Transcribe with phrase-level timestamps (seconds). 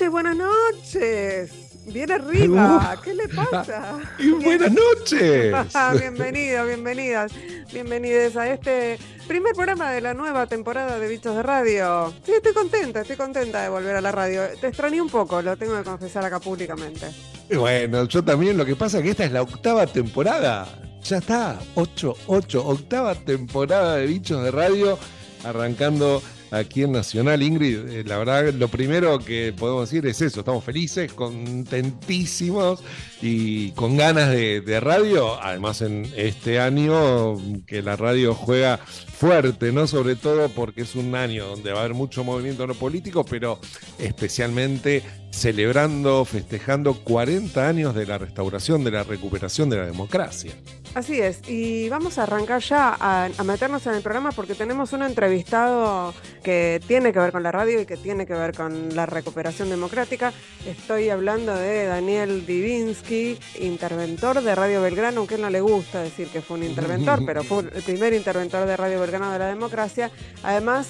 [0.00, 1.50] noches, buenas noches.
[1.86, 3.98] Bien arriba, ¿qué le pasa?
[4.42, 5.54] buenas noches.
[5.98, 7.32] Bienvenidos, bienvenidas,
[7.70, 12.14] bienvenidos a este primer programa de la nueva temporada de Bichos de Radio.
[12.24, 14.42] Sí, estoy contenta, estoy contenta de volver a la radio.
[14.58, 17.06] Te extrañé un poco, lo tengo que confesar acá públicamente.
[17.54, 20.66] bueno, yo también, lo que pasa es que esta es la octava temporada.
[21.02, 24.98] Ya está, 8, 8, octava temporada de Bichos de Radio,
[25.44, 27.88] arrancando aquí en Nacional, Ingrid.
[27.88, 32.80] Eh, la verdad, lo primero que podemos decir es eso, estamos felices, contentísimos
[33.22, 37.36] y con ganas de, de radio, además en este año
[37.66, 39.86] que la radio juega fuerte, ¿no?
[39.86, 43.60] Sobre todo porque es un año donde va a haber mucho movimiento no político, pero
[43.98, 50.52] especialmente celebrando, festejando 40 años de la restauración, de la recuperación de la democracia.
[50.94, 55.02] Así es, y vamos a arrancar ya a, meternos en el programa porque tenemos un
[55.04, 56.12] entrevistado
[56.42, 59.70] que tiene que ver con la radio y que tiene que ver con la recuperación
[59.70, 60.32] democrática.
[60.66, 66.42] Estoy hablando de Daniel Divinsky, interventor de Radio Belgrano, aunque no le gusta decir que
[66.42, 70.10] fue un interventor, pero fue el primer interventor de Radio Belgrano de la democracia.
[70.42, 70.88] Además,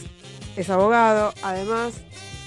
[0.56, 1.94] es abogado, además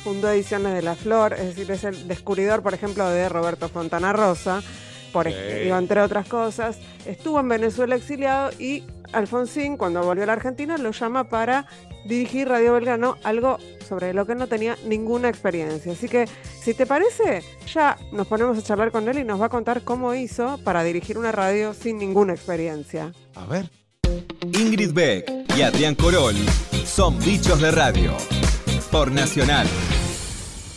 [0.04, 4.14] fundó Ediciones de la Flor, es decir, es el descubridor, por ejemplo, de Roberto Fontana
[4.14, 4.62] Rosa
[5.14, 6.80] por entre otras cosas.
[7.06, 11.68] Estuvo en Venezuela exiliado y Alfonsín, cuando volvió a la Argentina, lo llama para
[12.06, 15.94] dirigir Radio Belgrano, algo sobre lo que no tenía ninguna experiencia.
[15.94, 16.28] Así que,
[16.60, 19.84] si te parece, ya nos ponemos a charlar con él y nos va a contar
[19.84, 23.14] cómo hizo para dirigir una radio sin ninguna experiencia.
[23.36, 23.70] A ver.
[24.42, 26.36] Ingrid Beck y Adrián Corol
[26.86, 28.14] son bichos de radio
[28.92, 29.68] por Nacional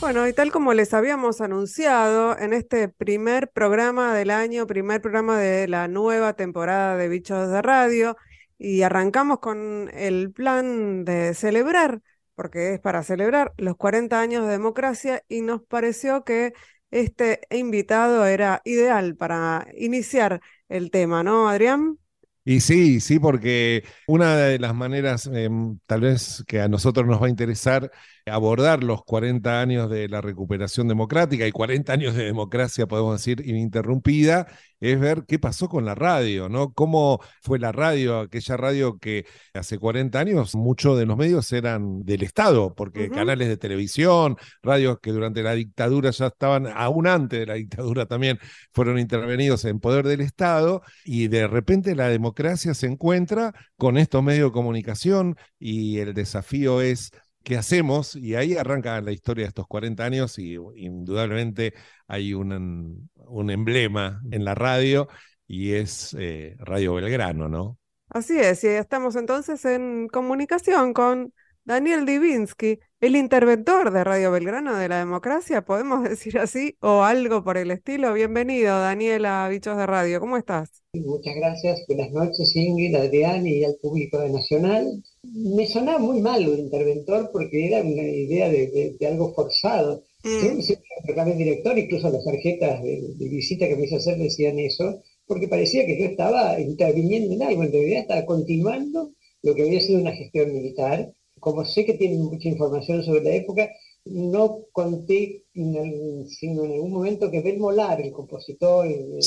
[0.07, 5.37] bueno, y tal como les habíamos anunciado en este primer programa del año, primer programa
[5.37, 8.17] de la nueva temporada de Bichos de Radio,
[8.57, 12.03] y arrancamos con el plan de celebrar,
[12.37, 16.53] porque es para celebrar los 40 años de democracia, y nos pareció que
[16.93, 21.99] este invitado era ideal para iniciar el tema, ¿no, Adrián?
[22.45, 27.21] Y sí, sí, porque una de las maneras em, tal vez que a nosotros nos
[27.21, 27.91] va a interesar
[28.27, 33.47] abordar los 40 años de la recuperación democrática y 40 años de democracia, podemos decir,
[33.47, 34.49] ininterrumpida,
[34.81, 36.73] es ver qué pasó con la radio, ¿no?
[36.73, 42.05] Cómo fue la radio, aquella radio que hace 40 años muchos de los medios eran
[42.05, 47.41] del Estado, porque canales de televisión, radios que durante la dictadura ya estaban, aún antes
[47.41, 48.39] de la dictadura también,
[48.73, 54.23] fueron intervenidos en poder del Estado, y de repente la democracia se encuentra con estos
[54.23, 57.13] medios de comunicación y el desafío es
[57.47, 61.75] qué hacemos, y ahí arranca la historia de estos 40 años y indudablemente
[62.09, 65.07] hay un, un emblema en la radio
[65.47, 67.79] y es eh, Radio Belgrano, ¿no?
[68.09, 71.33] Así es, y estamos entonces en comunicación con
[71.67, 77.43] Daniel Divinsky, el interventor de Radio Belgrano de la Democracia, podemos decir así, o algo
[77.43, 78.15] por el estilo.
[78.15, 80.21] Bienvenido, Daniel, a Bichos de Radio.
[80.21, 80.85] ¿Cómo estás?
[80.93, 81.85] Muchas gracias.
[81.89, 87.31] Buenas noches, Ingrid, Adrián y al público de Nacional me sonaba muy mal lo interventor
[87.33, 90.05] porque era una idea de, algo forzado.
[90.23, 90.61] Mm.
[90.61, 95.85] Siempre director, incluso las tarjetas de, visita que me hice hacer decían eso, porque parecía
[95.85, 99.11] que yo estaba interviniendo en algo, en realidad estaba continuando
[99.43, 101.13] lo que había sido una gestión militar.
[101.41, 103.71] Como sé que tienen mucha información sobre la época,
[104.07, 109.19] no conté sino en algún momento que Ben Molar, el compositor, el,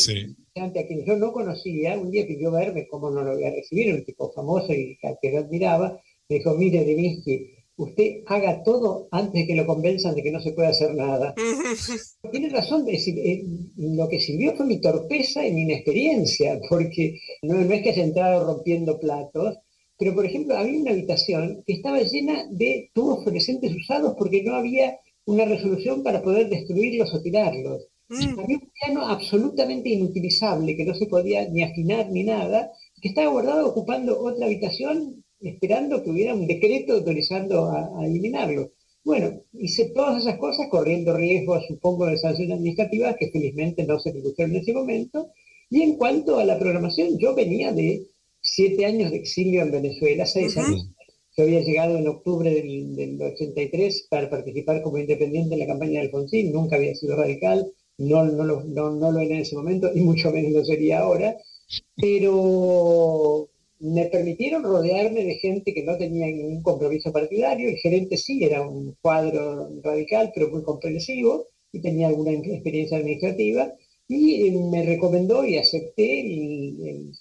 [0.56, 3.94] a quien yo no conocía, un día pidió verme cómo no lo voy a recibir,
[3.94, 6.00] un tipo famoso y al que yo admiraba,
[6.30, 10.40] me dijo, mire, Deninsky, usted haga todo antes de que lo convenzan de que no
[10.42, 11.34] se puede hacer nada.
[12.32, 13.44] Tiene razón, eh,
[13.78, 18.04] lo que sirvió fue mi torpeza y mi inexperiencia, porque no, no es que haya
[18.04, 19.58] entrado rompiendo platos,
[20.00, 24.56] pero, por ejemplo, había una habitación que estaba llena de tubos fluorescentes usados porque no
[24.56, 27.86] había una resolución para poder destruirlos o tirarlos.
[28.08, 28.40] Mm.
[28.40, 32.72] Había un piano absolutamente inutilizable que no se podía ni afinar ni nada,
[33.02, 38.72] que estaba guardado ocupando otra habitación esperando que hubiera un decreto autorizando a, eliminarlo.
[39.04, 44.12] Bueno, hice todas esas cosas corriendo riesgo, supongo, de sanciones administrativas que felizmente no se
[44.12, 45.32] produjeron en ese momento.
[45.70, 48.08] Y en cuanto a la programación, yo venía de
[48.54, 50.90] siete años de exilio en Venezuela, seis años.
[51.38, 56.08] Yo había llegado en octubre del, 83 para participar como independiente en la campaña de
[56.08, 59.92] Alfonsín, nunca había sido radical, no, no, lo, no, no lo era en ese momento
[59.94, 61.38] y mucho menos lo sería ahora,
[61.96, 63.50] pero
[63.80, 68.68] me permitieron rodearme de gente que no tenía ningún compromiso partidario, el gerente sí era
[68.68, 73.74] un cuadro radical, pero muy comprensivo y tenía alguna experiencia administrativa,
[74.12, 76.26] y me recomendó y acepté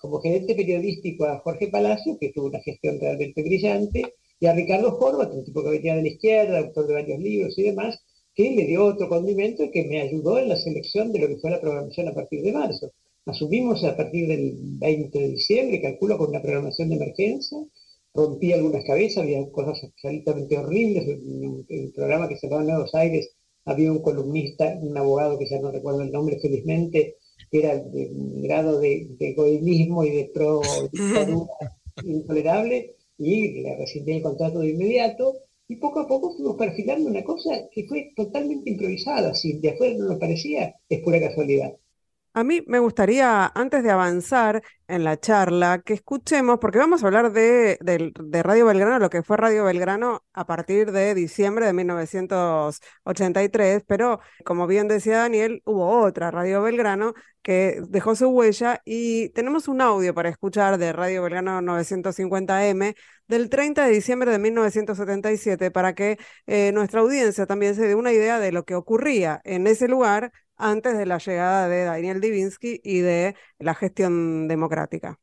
[0.01, 4.97] como gerente periodístico a Jorge Palacio, que tuvo una gestión realmente brillante, y a Ricardo
[4.99, 8.01] Horvat, un tipo que venía de la izquierda, autor de varios libros y demás,
[8.35, 11.51] que le dio otro condimento que me ayudó en la selección de lo que fue
[11.51, 12.91] la programación a partir de marzo.
[13.27, 17.59] Asumimos a partir del 20 de diciembre, calculo, con una programación de emergencia,
[18.15, 23.29] rompí algunas cabezas, había cosas absolutamente horribles, en el programa que se llamaba Nuevos Aires
[23.69, 27.17] había un columnista, un abogado que ya no recuerdo el nombre felizmente,
[27.51, 28.11] que era de
[28.43, 30.61] grado de, egoísmo y de pro
[32.05, 35.35] intolerable, y le rescindí el contrato de inmediato,
[35.69, 39.95] y poco a poco fuimos perfilando una cosa que fue totalmente improvisada, si de afuera
[39.99, 41.75] no nos parecía, es pura casualidad.
[42.39, 47.07] A mí me gustaría, antes de avanzar en la charla, que escuchemos, porque vamos a
[47.09, 47.77] hablar de,
[48.45, 54.69] Radio Belgrano, lo que fue Radio Belgrano a partir de diciembre de 1983, pero como
[54.69, 60.15] bien decía Daniel, hubo otra Radio Belgrano que dejó su huella y tenemos un audio
[60.15, 62.95] para escuchar de Radio Belgrano 950M
[63.27, 68.13] del 30 de diciembre de 1977 para que eh, nuestra audiencia también se dé una
[68.13, 72.81] idea de lo que ocurría en ese lugar antes de la llegada de Daniel Divinsky
[72.83, 75.19] y de la gestión democrática.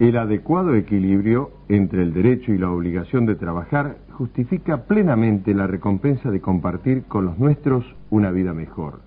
[0.00, 6.30] El adecuado equilibrio entre el derecho y la obligación de trabajar justifica plenamente la recompensa
[6.30, 9.00] de compartir con los nuestros una vida mejor.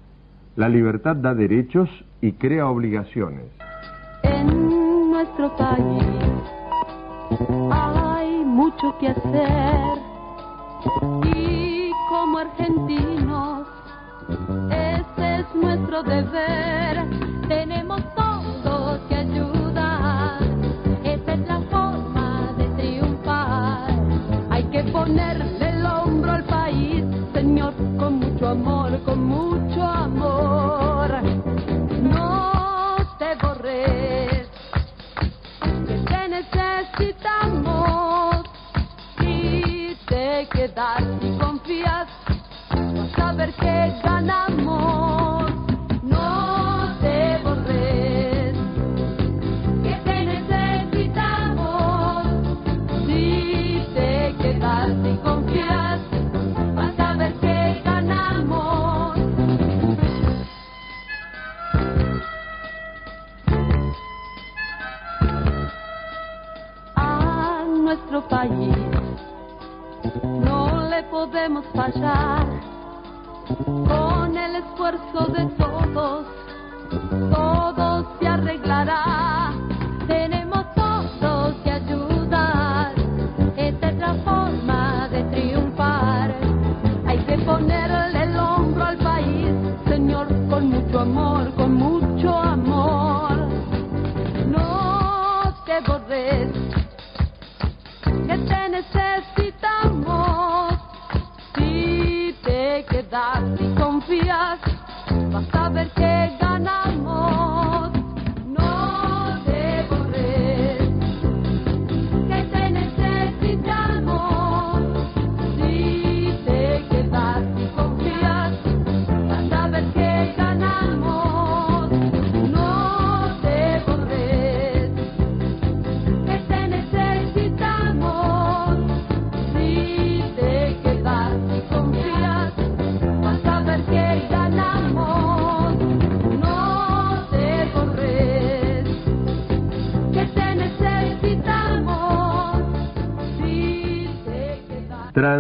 [0.56, 1.90] La libertad da derechos
[2.20, 3.46] y crea obligaciones.
[4.24, 6.27] En nuestro país
[8.78, 10.00] mucho que hacer
[11.26, 13.68] y como argentinos
[14.70, 17.06] ese es nuestro deber.
[17.48, 18.27] Tenemos todos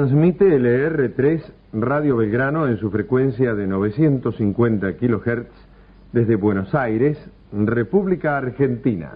[0.07, 1.41] Transmite LR3
[1.73, 5.49] Radio Belgrano en su frecuencia de 950 kHz
[6.13, 7.17] desde Buenos Aires,
[7.51, 9.11] República Argentina.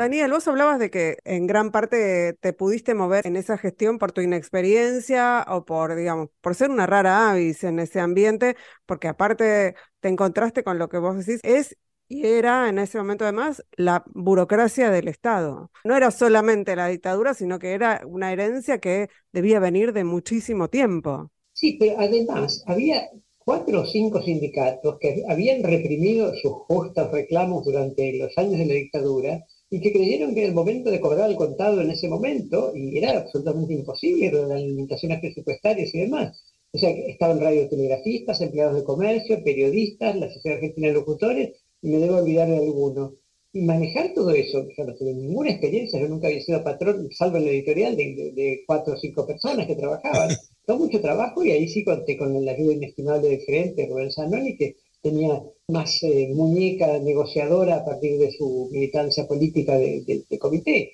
[0.00, 4.12] Daniel, vos hablabas de que en gran parte te pudiste mover en esa gestión por
[4.12, 9.74] tu inexperiencia o por, digamos, por ser una rara avis en ese ambiente, porque aparte
[10.00, 11.76] te encontraste con lo que vos decís, es
[12.08, 15.70] y era en ese momento además la burocracia del Estado.
[15.84, 20.68] No era solamente la dictadura, sino que era una herencia que debía venir de muchísimo
[20.68, 21.30] tiempo.
[21.52, 28.16] Sí, pero además había cuatro o cinco sindicatos que habían reprimido sus justos reclamos durante
[28.18, 31.36] los años de la dictadura y que creyeron que era el momento de cobrar el
[31.36, 36.36] contado en ese momento y era absolutamente imposible, las limitaciones presupuestarias y demás.
[36.72, 41.50] O sea, estaban radiotelegrafistas, empleados de comercio, periodistas, la Sociedad Argentina de Locutores,
[41.82, 43.14] y me debo olvidar de alguno.
[43.52, 47.38] Y manejar todo eso, yo no tuve ninguna experiencia, yo nunca había sido patrón, salvo
[47.38, 50.30] en la editorial, de, cuatro o cinco personas que trabajaban.
[50.66, 54.56] Todo mucho trabajo y ahí sí conté con la ayuda inestimable de gerente Rubén Zanoni,
[54.56, 60.92] que tenía más eh, muñeca negociadora a partir de su militancia política de, comité.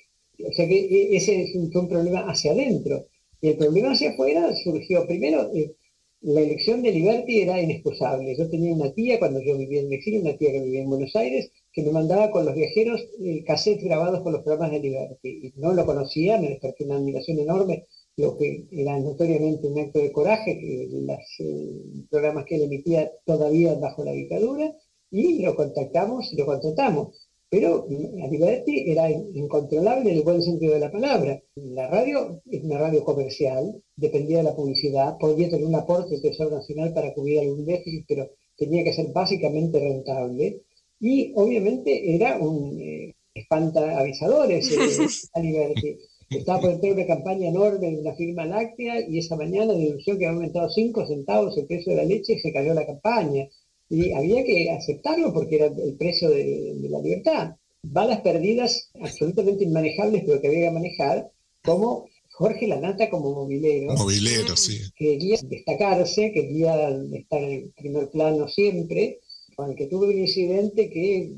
[0.49, 3.07] O sea que e, ese fue un problema hacia adentro.
[3.41, 5.75] Y el problema hacia afuera surgió, primero, eh,
[6.21, 8.35] la elección de Liberty era inexcusable.
[8.35, 11.15] Yo tenía una tía, cuando yo vivía en México, una tía que vivía en Buenos
[11.15, 15.29] Aires, que me mandaba con los viajeros eh, cassettes grabados con los programas de Liberty.
[15.43, 17.85] Y no lo conocía, me despertó una admiración enorme,
[18.17, 23.11] lo que era notoriamente un acto de coraje, que los eh, programas que él emitía
[23.25, 24.75] todavía bajo la dictadura,
[25.11, 27.15] y lo contactamos y lo contratamos.
[27.49, 31.41] Pero mm, a Liberty era incontrolable en el buen sentido de la palabra.
[31.55, 36.21] La radio es una radio comercial, dependía de la publicidad, podía tener un aporte del
[36.21, 40.63] Tesoro Nacional para cubrir algún déficit, pero tenía que ser básicamente rentable
[40.99, 45.97] y obviamente era un eh, espanta avisadores a Liberty.
[46.29, 50.25] Estaba por entrar una campaña enorme de una firma láctea y esa mañana denunció que
[50.25, 53.47] había aumentado 5 centavos el precio de la leche y se cayó la campaña.
[53.89, 57.55] Y había que aceptarlo porque era el precio de, la libertad.
[57.81, 61.31] Balas perdidas absolutamente inmanejables, pero que había que manejar,
[61.63, 63.93] como Jorge Lanata como movilero.
[63.93, 64.79] Movilero, sí.
[64.95, 69.19] Quería destacarse, quería estar en el primer plano siempre,
[69.55, 71.31] con el que tuve un incidente que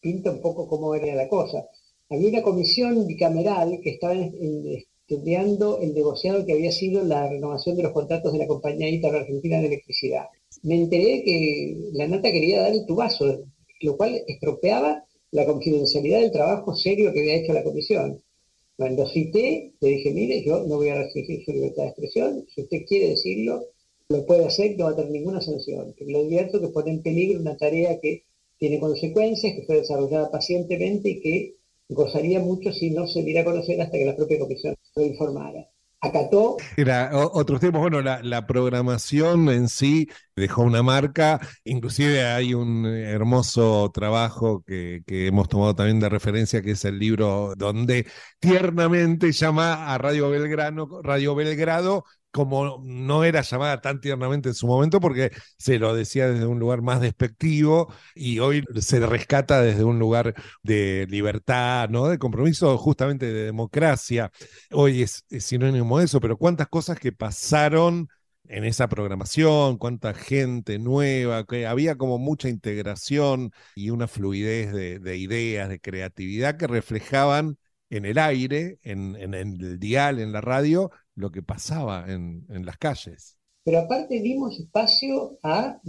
[0.00, 1.66] pinta un poco cómo era la cosa.
[2.10, 7.82] Había una comisión bicameral que estaba estudiando el negociado que había sido la renovación de
[7.82, 10.26] los contratos de la compañía Ítalo Argentina de Electricidad.
[10.62, 13.44] Me enteré que la nata quería dar el tubazo,
[13.80, 18.22] lo cual estropeaba la confidencialidad del trabajo serio que había hecho la comisión.
[18.76, 22.62] Cuando cité, le dije, mire, yo no voy a restringir su libertad de expresión, si
[22.62, 23.64] usted quiere decirlo,
[24.08, 25.94] lo puede hacer, no va a tener ninguna sanción.
[25.98, 28.24] Pero le advierto que pone en peligro una tarea que
[28.58, 31.54] tiene consecuencias, que fue desarrollada pacientemente y que
[31.88, 35.68] gozaría mucho si no se diera a conocer hasta que la propia comisión lo informara.
[36.00, 36.58] Acató.
[36.76, 43.90] Era otros temas, bueno, la, programación en sí dejó una marca, inclusive hay un hermoso
[43.90, 48.06] trabajo que, que, hemos tomado también de referencia, que es el libro donde
[48.38, 54.66] tiernamente llama a Radio Belgrano, Radio Belgrado como no era llamada tan tiernamente en su
[54.66, 59.84] momento, porque se lo decía desde un lugar más despectivo y hoy se rescata desde
[59.84, 62.08] un lugar de libertad, ¿no?
[62.08, 64.32] De compromiso, justamente de democracia.
[64.72, 68.08] Hoy es, sinónimo de eso, pero cuántas cosas que pasaron
[68.48, 75.16] en esa programación, cuánta gente nueva, que había como mucha integración y una fluidez de,
[75.16, 77.58] ideas, de creatividad que reflejaban
[77.90, 82.76] en el aire, en, en, el dial, en la radio, lo que pasaba en, las
[82.78, 83.38] calles.
[83.64, 85.80] Pero aparte dimos espacio a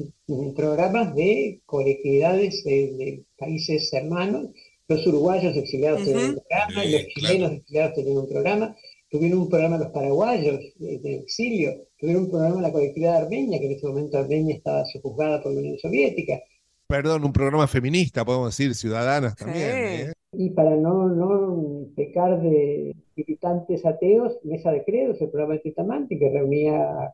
[0.56, 4.48] programas de colectividades de, países hermanos.
[4.88, 8.76] Los uruguayos exiliados tenían un programa, los chilenos exiliados tenían un programa,
[9.10, 13.72] tuvieron un programa los paraguayos de, exilio, tuvieron un programa la colectividad armenia, que en
[13.72, 16.40] ese momento Armenia estaba sojuzgada por la Unión Soviética.
[16.88, 19.70] Perdón, un programa feminista, podemos decir, ciudadanas también.
[19.70, 20.14] ¿eh?
[20.38, 26.20] Y para no, no pecar de militantes ateos, Mesa de Credos, el programa de Tetamante,
[26.20, 27.14] que reunía a,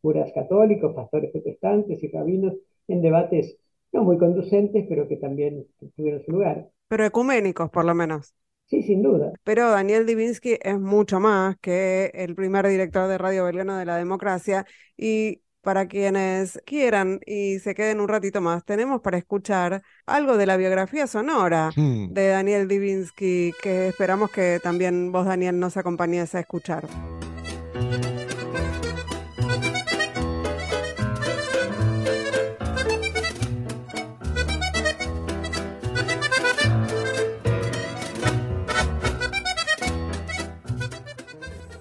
[0.00, 2.54] curas católicos, pastores protestantes y rabinos
[2.88, 3.56] en debates
[3.92, 6.68] no muy conducentes, pero que también tuvieron su lugar.
[6.88, 8.34] Pero ecuménicos, por lo menos.
[8.66, 9.32] Sí, sin duda.
[9.44, 13.96] Pero Daniel Divinsky es mucho más que el primer director de Radio Belgrano de la
[13.96, 20.36] Democracia y para quienes quieran y se queden un ratito más, tenemos para escuchar algo
[20.36, 22.12] de la biografía sonora hmm.
[22.12, 26.86] de Daniel Divinsky, que esperamos que también vos, Daniel, nos acompañes a escuchar.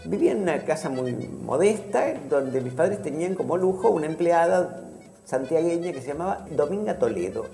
[0.08, 4.86] Vivía en una casa muy modesta, donde mis padres tenían como lujo una empleada
[5.26, 7.46] santiagueña que se llamaba Dominga Toledo,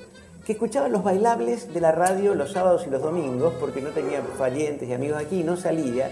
[0.45, 4.22] que escuchaba los bailables de la radio los sábados y los domingos, porque no tenía
[4.38, 6.12] parientes y amigos aquí, no salía.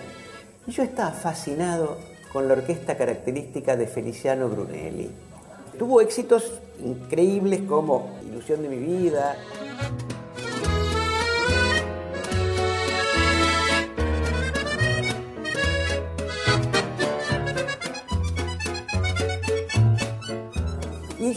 [0.66, 1.98] Y yo estaba fascinado
[2.34, 5.12] con la orquesta característica de Feliciano Brunelli.
[5.78, 9.36] Tuvo éxitos increíbles como Ilusión de mi vida.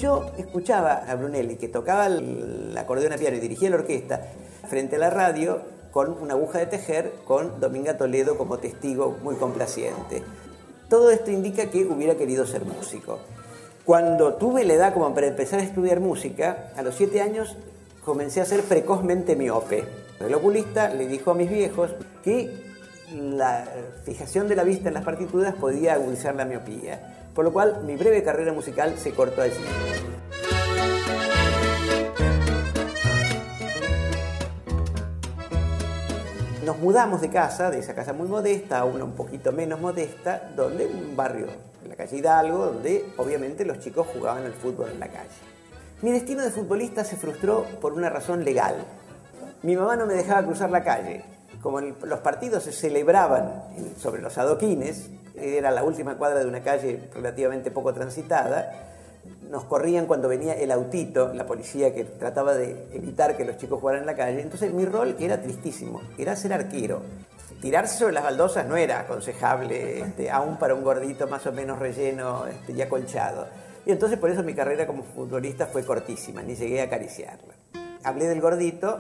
[0.05, 4.21] Yo escuchaba a Brunelli, que tocaba el acordeón a piano y dirigía la orquesta,
[4.69, 9.37] frente a la radio, con una aguja de tejer, con Dominga Toledo como testigo muy
[9.37, 10.23] complaciente.
[10.91, 13.19] Todo esto indica que hubiera querido ser músico.
[13.87, 17.57] Cuando tuve la edad como para empezar a estudiar música, a los siete años
[18.05, 19.85] comencé a ser precozmente miope
[20.21, 21.93] El oculista le dijo a mis viejos
[22.23, 22.75] que
[23.15, 23.67] la
[24.05, 27.97] fijación de la vista en las partituras podía agudizar la miopía, por lo cual mi
[27.97, 29.55] breve carrera musical se cortó allí.
[36.65, 40.51] Nos mudamos de casa, de esa casa muy modesta a una un poquito menos modesta,
[40.57, 41.49] donde un barrio,
[41.83, 45.29] en la calle Hidalgo, donde obviamente los chicos jugaban al fútbol en la calle.
[46.01, 48.77] Mi destino de futbolista se frustró por una razón legal.
[49.63, 51.25] Mi mamá no me dejaba cruzar la calle.
[51.61, 53.65] Como los partidos se celebraban
[53.99, 58.91] sobre los adoquines, era la última cuadra de una calle relativamente poco transitada,
[59.51, 63.81] nos corrían cuando venía el autito, la policía que trataba de evitar que los chicos
[63.81, 64.41] jugaran en la calle.
[64.41, 67.03] Entonces mi rol era tristísimo, era ser arquero.
[67.61, 71.79] Tirarse sobre las baldosas no era aconsejable, este, aún para un gordito más o menos
[71.79, 73.47] relleno este, y acolchado.
[73.87, 77.55] Y entonces por eso mi carrera como futbolista fue cortísima, ni llegué a acariciarla.
[78.03, 78.99] Hablé del gordito,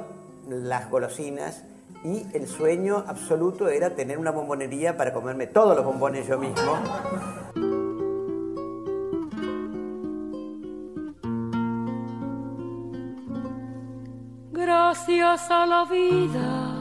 [0.48, 1.64] las golosinas
[2.04, 6.78] y el sueño absoluto era tener una bombonería para comerme todos los bombones yo mismo.
[14.52, 16.75] Gracias a la vida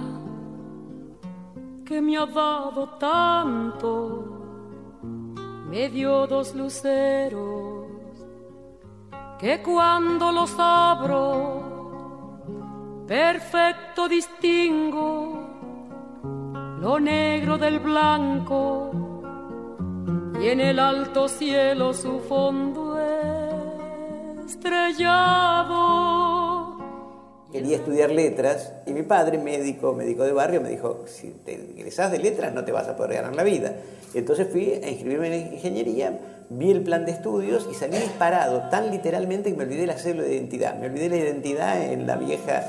[1.85, 4.25] que me ha dado tanto,
[5.69, 7.87] me dio dos luceros
[9.39, 11.72] que cuando los abro,
[13.13, 15.47] perfecto distingo
[16.79, 18.89] lo negro del blanco
[20.41, 22.97] y en el alto cielo su fondo
[24.47, 25.83] estrellado
[27.53, 32.11] quería estudiar letras y mi padre, médico, médico de barrio, me dijo, si te ingresas
[32.11, 33.75] de letras no te vas a poder ganar la vida.
[34.15, 36.19] Entonces fui a inscribirme en ingeniería,
[36.49, 40.23] vi el plan de estudios y salí disparado, tan literalmente que me olvidé la cédula
[40.23, 40.75] de identidad.
[40.79, 42.61] Me olvidé la identidad en la vieja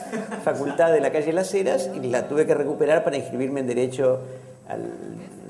[0.45, 4.21] facultad de la calle Las Heras y la tuve que recuperar para inscribirme en Derecho
[4.69, 4.93] al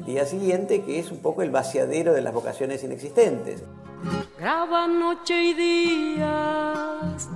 [0.06, 3.64] día siguiente, que es un poco el vaciadero de las vocaciones inexistentes.
[4.38, 7.28] Graba noche y días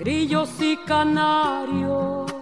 [0.00, 2.32] grillos y canarios,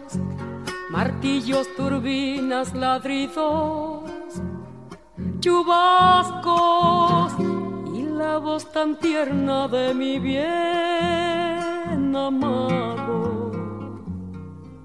[0.90, 4.08] martillos, turbinas, ladridos,
[5.40, 7.32] chubascos
[7.96, 10.46] y la voz tan tierna de mi bien
[12.14, 13.50] amado.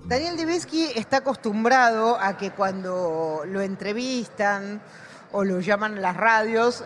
[0.05, 4.81] Daniel Divisky está acostumbrado a que cuando lo entrevistan
[5.31, 6.83] o lo llaman a las radios,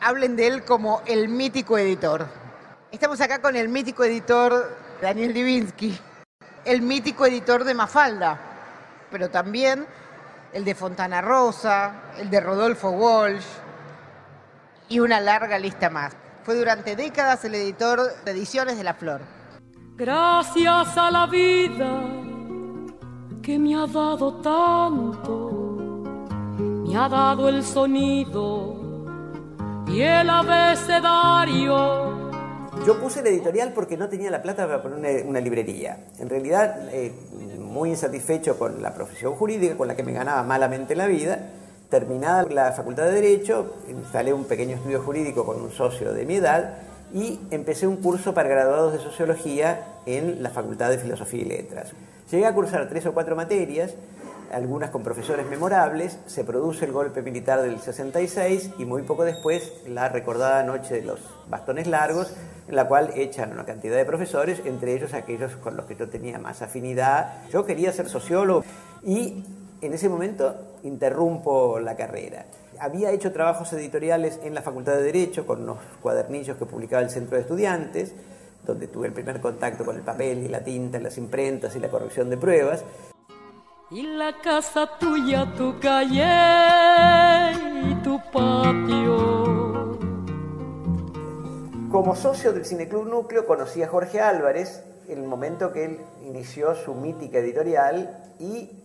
[0.00, 2.26] hablen de él como el mítico editor.
[2.90, 5.96] Estamos acá con el mítico editor Daniel Divinsky,
[6.64, 8.36] el mítico editor de Mafalda,
[9.10, 9.86] pero también
[10.52, 13.44] el de Fontana Rosa, el de Rodolfo Walsh
[14.88, 16.16] y una larga lista más.
[16.42, 19.20] Fue durante décadas el editor de Ediciones de la Flor.
[19.94, 22.00] Gracias a la vida
[23.42, 25.50] que me ha dado tanto,
[26.58, 28.76] me ha dado el sonido
[29.86, 32.27] y el abecedario
[32.86, 35.98] yo puse el editorial porque no tenía la plata para poner una, librería.
[36.18, 37.12] En realidad, eh,
[37.58, 41.50] muy insatisfecho con la profesión jurídica, con la que me ganaba malamente la vida,
[41.90, 46.36] terminada la facultad de Derecho, instalé un pequeño estudio jurídico con un socio de mi
[46.36, 46.78] edad
[47.12, 51.92] y empecé un curso para graduados de Sociología en la Facultad de Filosofía y Letras.
[52.30, 53.94] Llegué a cursar tres o cuatro materias,
[54.52, 59.72] algunas con profesores memorables, se produce el golpe militar del 66 y muy poco después
[59.86, 62.34] la recordada noche de los bastones largos,
[62.68, 66.08] en la cual echan una cantidad de profesores, entre ellos aquellos con los que yo
[66.08, 67.48] tenía más afinidad.
[67.50, 68.62] Yo quería ser sociólogo
[69.02, 69.42] y
[69.80, 72.44] en ese momento interrumpo la carrera.
[72.78, 77.10] Había hecho trabajos editoriales en la Facultad de Derecho con unos cuadernillos que publicaba el
[77.10, 78.14] Centro de Estudiantes,
[78.64, 81.88] donde tuve el primer contacto con el papel y la tinta, las imprentas y la
[81.88, 82.84] corrección de pruebas.
[83.90, 86.22] Y la casa tuya, tu calle
[87.90, 89.67] y tu patio.
[91.90, 96.74] Como socio del Cineclub Núcleo conocí a Jorge Álvarez en el momento que él inició
[96.74, 98.84] su mítica editorial y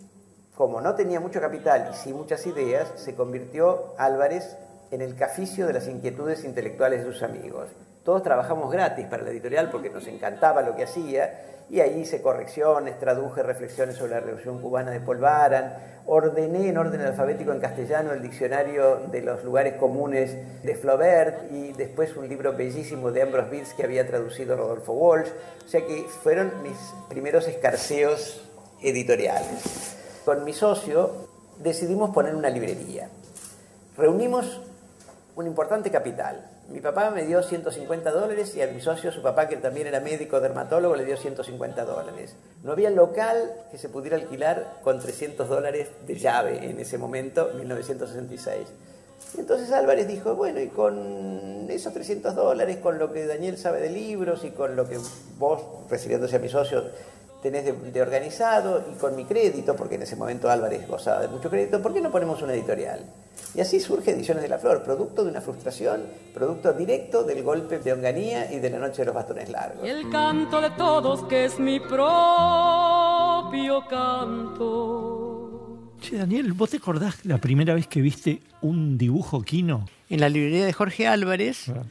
[0.56, 4.56] como no tenía mucho capital y sí muchas ideas, se convirtió Álvarez
[4.92, 7.68] en el caficio de las inquietudes intelectuales de sus amigos.
[8.06, 12.22] Todos trabajamos gratis para la editorial porque nos encantaba lo que hacía y ahí hice
[12.22, 15.74] correcciones, traduje reflexiones sobre la Revolución Cubana de Paul Baran,
[16.06, 21.72] ordené en orden alfabético en castellano el diccionario de los lugares comunes de Flaubert y
[21.74, 25.30] después un libro bellísimo de Ambrose Bierce que había traducido Rodolfo Walsh,
[25.66, 26.78] o sea que fueron mis
[27.10, 28.44] primeros escarceos
[28.82, 29.98] editoriales.
[30.26, 33.10] Con mi socio decidimos poner una librería.
[33.98, 34.62] Reunimos
[35.36, 36.50] un importante capital.
[36.74, 40.00] Mi papá me dio 150 dólares y a mi socio, su papá, que también era
[40.00, 42.36] médico dermatólogo, le dio 150 dólares.
[42.64, 47.52] No había local que se pudiera alquilar con 300 dólares de llave en ese momento,
[47.56, 48.70] 1966.
[49.38, 53.92] Entonces Álvarez dijo, bueno, y con esos 300 dólares, con lo que Daniel sabe de
[53.92, 54.98] libros y con lo que
[55.38, 56.86] vos, refiriéndose a mis socios,
[57.44, 61.50] tenés de, organizado y con mi crédito, porque en ese momento Álvarez gozaba de mucho
[61.50, 63.06] crédito, ¿por qué no ponemos una editorial?
[63.54, 66.02] Y así surge Ediciones de la Flor, producto de una frustración,
[66.34, 69.88] producto directo del golpe de Onganía y de la noche de los bastones largos.
[69.88, 72.02] el canto de todos que es mi propio
[73.88, 75.20] canto.
[76.02, 79.86] Che, Daniel, ¿vos te acordás la primera vez que viste un dibujo quino?
[80.10, 81.70] En la librería de Jorge Álvarez.
[81.70, 81.84] Ah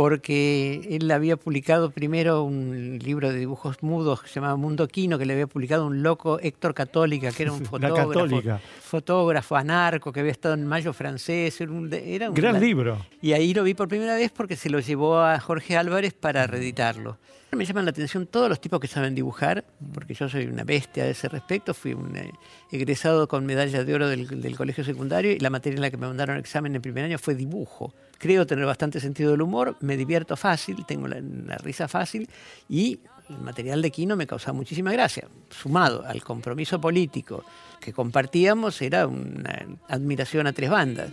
[0.00, 5.18] porque él había publicado primero un libro de dibujos mudos que se llamaba Mundo Quino,
[5.18, 8.40] que le había publicado un loco Héctor Católica, que era un fotógrafo,
[8.80, 11.60] fotógrafo anarco, que había estado en Mayo francés.
[11.60, 13.04] Era un, Gran libro.
[13.20, 16.46] Y ahí lo vi por primera vez porque se lo llevó a Jorge Álvarez para
[16.46, 17.18] reeditarlo.
[17.52, 21.02] Me llaman la atención todos los tipos que saben dibujar, porque yo soy una bestia
[21.02, 21.74] a ese respecto.
[21.74, 22.32] Fui un eh,
[22.70, 26.06] egresado con medalla de oro del, colegio secundario y la materia en la que me
[26.06, 27.94] mandaron examen en primer año fue dibujo.
[28.18, 31.20] Creo tener bastante sentido del humor, me divierto fácil, tengo la,
[31.58, 32.28] risa fácil
[32.68, 35.28] y el material de Quino me causaba muchísima gracia.
[35.50, 37.44] Sumado al compromiso político
[37.80, 41.10] que compartíamos, era una admiración a tres bandas.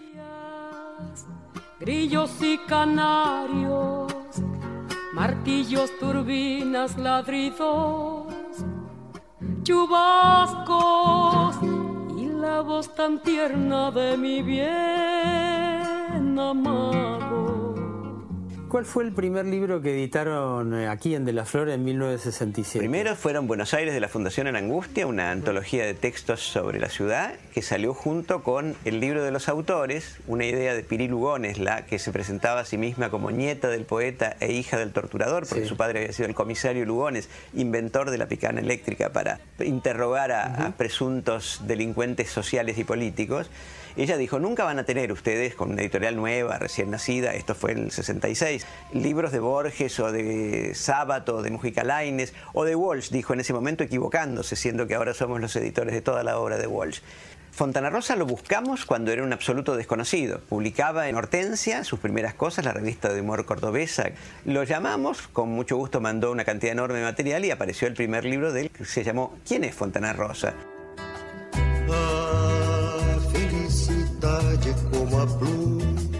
[1.80, 4.14] Grillos y canarios
[5.18, 8.32] martillos, turbinas, ladridos,
[9.64, 11.56] chubascos
[12.18, 17.67] y la voz tan tierna de mi bien amado.
[18.70, 22.80] ¿Cuál fue el primer libro que editaron eh, aquí en De la Flor en 1967?
[22.80, 26.90] Primero fueron Buenos Aires de la Fundación en Angustia, una antología de textos sobre la
[26.90, 31.60] ciudad que salió junto con el libro de los autores, una idea de Piri Lugones,
[31.60, 35.48] la que se presentaba a sí misma como nieta del poeta e hija del torturador,
[35.48, 40.34] porque su padre había sido el comisario Lugones, inventor de la picana eléctrica para interrogar
[40.34, 43.50] a presuntos delincuentes sociales y políticos.
[43.98, 47.72] Ella dijo, nunca van a tener ustedes con una editorial nueva, recién nacida, esto fue
[47.72, 53.10] en el 66, libros de Borges o de Sábato de Mujica Laines o de Walsh,
[53.10, 56.60] dijo en ese momento equivocándose, siendo que ahora somos los editores de toda la obra
[56.60, 57.00] de Walsh.
[57.52, 60.42] Fontana Rosa lo buscamos cuando era un absoluto desconocido.
[60.42, 64.12] Publicaba en Hortensia sus primeras cosas, la revista de humor cordobesa.
[64.46, 68.26] Lo llamamos, con mucho gusto mandó una cantidad enorme de material y apareció el primer
[68.26, 70.54] libro de él que se llamó ¿Quién es Fontana Rosa?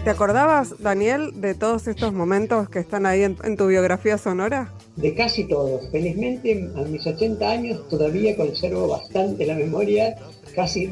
[0.08, 4.72] ¿Te acordabas, Daniel, de todos estos momentos que están ahí en, tu biografía sonora?
[4.96, 5.90] De casi todos.
[5.90, 10.16] Felizmente, a mis 80 años todavía conservo bastante la memoria,
[10.54, 10.90] casi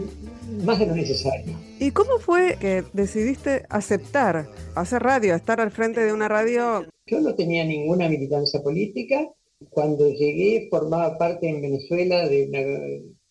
[0.65, 1.57] más de lo necesario.
[1.79, 6.85] ¿Y cómo fue que decidiste aceptar hacer radio, estar al frente de una radio?
[7.07, 9.27] Yo no tenía ninguna militancia política.
[9.71, 12.61] Cuando llegué formaba parte en Venezuela de una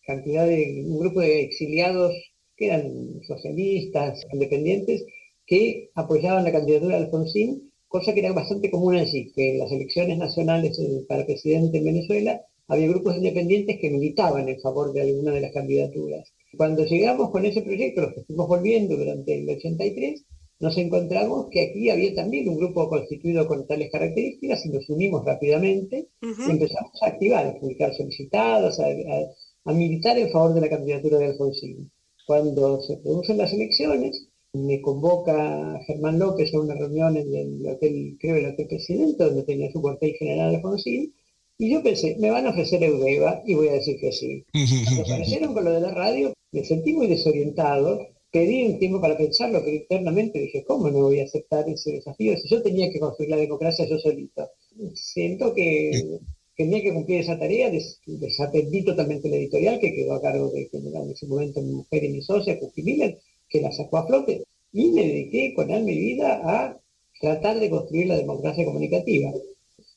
[0.04, 2.12] cantidad de un grupo de exiliados
[2.56, 5.04] que eran socialistas, independientes,
[5.46, 9.70] que apoyaban la candidatura de Alfonsín, cosa que era bastante común allí, que en las
[9.70, 15.02] elecciones nacionales eh, para presidente en Venezuela había grupos independientes que militaban en favor de
[15.02, 16.32] alguna de las candidaturas.
[16.56, 20.24] Cuando llegamos con ese proyecto, los que estuvimos volviendo durante el 83,
[20.58, 25.24] nos encontramos que aquí había también un grupo constituido con tales características y nos unimos
[25.24, 31.18] rápidamente y empezamos a activar, a publicar solicitados, a militar en favor de la candidatura
[31.18, 31.90] de Alfonsín.
[32.26, 38.16] Cuando se producen las elecciones, me convoca Germán López a una reunión en el hotel,
[38.20, 41.14] creo el hotel presidente, donde tenía su cuartel general Alfonsín,
[41.58, 44.44] y yo pensé, me van a ofrecer Eudeva y voy a decir que sí.
[44.84, 49.16] Cuando aparecieron con lo de la radio, me sentí muy desorientado, pedí un tiempo para
[49.16, 53.00] pensarlo, pero internamente dije, ¿cómo no voy a aceptar ese desafío si yo tenía que
[53.00, 54.50] construir la democracia yo solito?
[54.94, 56.18] Siento que
[56.56, 57.70] tenía que cumplir esa tarea,
[58.06, 62.08] desatendí totalmente la editorial que quedó a cargo de, en ese momento mi mujer y
[62.08, 64.42] mi socia, Cookie Miller, que la sacó a flote,
[64.72, 66.80] y me dediqué con alma y vida a
[67.20, 69.32] tratar de construir la democracia comunicativa.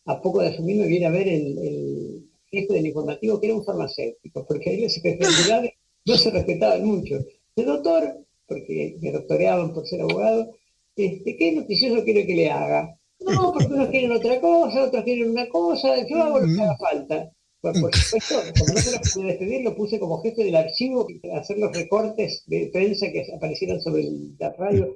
[0.05, 3.63] A poco de asumir me viene a ver el, jefe del informativo, que era un
[3.63, 5.71] farmacéutico, porque ahí las especialidades
[6.05, 7.19] no se respetaban mucho.
[7.55, 10.55] De doctor, porque me doctoreaban por ser abogado,
[10.95, 12.98] este, ¿qué noticioso quiero que le haga?
[13.19, 16.77] No, porque unos quieren otra cosa, otros quieren una cosa, yo hago lo que haga
[16.77, 17.31] falta.
[17.61, 21.05] Pues, por supuesto, como no se lo pude despedir, lo puse como jefe del archivo,
[21.33, 24.05] hacer los recortes de prensa que aparecieron sobre
[24.39, 24.95] la radio.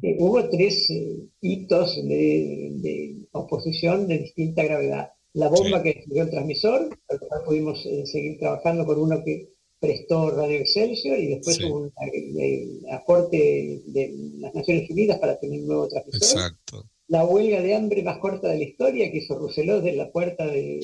[0.00, 5.10] Eh, hubo tres eh, hitos de, oposición de distinta gravedad.
[5.34, 9.50] La bomba que destruyó el transmisor, al cual pudimos eh, seguir trabajando por uno que
[9.78, 11.92] prestó Radio Excelsior y después hubo un,
[12.90, 16.40] aporte de las Naciones Unidas para tener un nuevo transmisor.
[16.40, 16.84] Exacto.
[17.08, 20.46] La huelga de hambre más corta de la historia que hizo Rousselot de la puerta
[20.46, 20.80] de,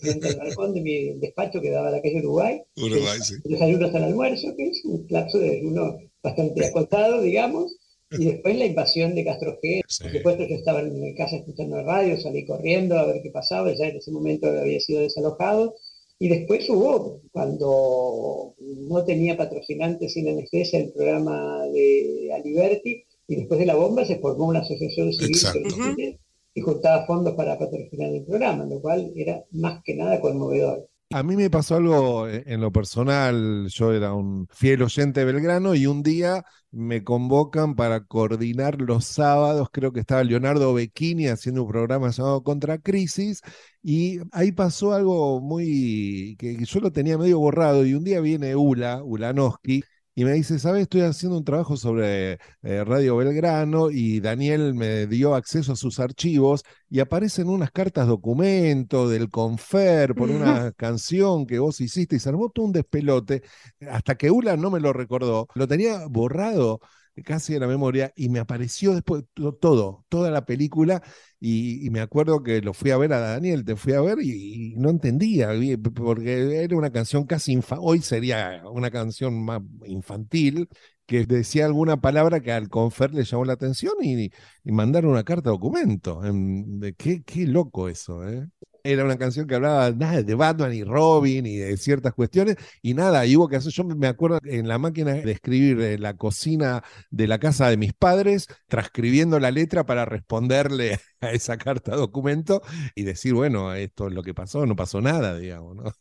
[0.00, 2.60] frente al balcón de mi despacho que daba a la calle Uruguay.
[2.76, 3.36] Uruguay, sí.
[3.44, 7.76] Desayuno hasta el almuerzo, que es un lapso de desayuno bastante acotado, digamos.
[8.10, 9.82] Y después la invasión de Castro G.
[9.82, 13.30] Por supuesto, yo estaba en mi casa escuchando la radio, salí corriendo a ver qué
[13.30, 15.74] pasaba, ya en ese momento había sido desalojado.
[16.18, 23.60] Y después hubo, cuando no tenía patrocinantes sin anestesia, el programa de Aliberti, y después
[23.60, 26.18] de la bomba se formó una asociación civil
[26.54, 30.88] y juntaba fondos para patrocinar el programa, lo cual era más que nada conmovedor.
[31.10, 35.26] A mí me pasó algo eh, en lo personal, yo era un fiel oyente de
[35.26, 41.28] Belgrano y un día me convocan para coordinar los sábados, creo que estaba Leonardo Becchini
[41.28, 43.40] haciendo un programa llamado Contra Crisis.
[43.82, 47.86] Y ahí pasó algo muy que yo lo tenía medio borrado.
[47.86, 49.82] Y un día viene Ula, Ulanowski,
[50.18, 50.82] y me dice, ¿sabes?
[50.82, 56.00] Estoy haciendo un trabajo sobre eh, Radio Belgrano y Daniel me dio acceso a sus
[56.00, 62.18] archivos y aparecen unas cartas documento del Confer por una canción que vos hiciste y
[62.18, 63.42] se armó todo un despelote
[63.88, 65.46] hasta que Ula no me lo recordó.
[65.54, 66.80] Lo tenía borrado
[67.22, 69.24] casi de la memoria y me apareció después
[69.60, 71.02] todo, toda la película
[71.40, 74.74] y, me acuerdo que lo fui a ver a Daniel, te fui a ver y,
[74.76, 75.50] no entendía,
[75.94, 80.68] porque era una canción casi infantil, hoy sería una canción más infantil,
[81.06, 84.30] que decía alguna palabra que al confer le llamó la atención y,
[84.64, 86.20] mandaron una carta documento.
[86.22, 88.46] De, qué, qué loco eso, ¿eh?
[88.92, 92.94] Era una canción que hablaba nada de Batman y Robin y de ciertas cuestiones y
[92.94, 96.16] nada, y hubo que hacer, yo me acuerdo en la máquina de escribir en la
[96.16, 101.96] cocina de la casa de mis padres, transcribiendo la letra para responderle a esa carta
[101.96, 102.62] documento
[102.94, 105.92] y decir, bueno, esto es lo que pasó, no pasó nada, digamos, ¿no?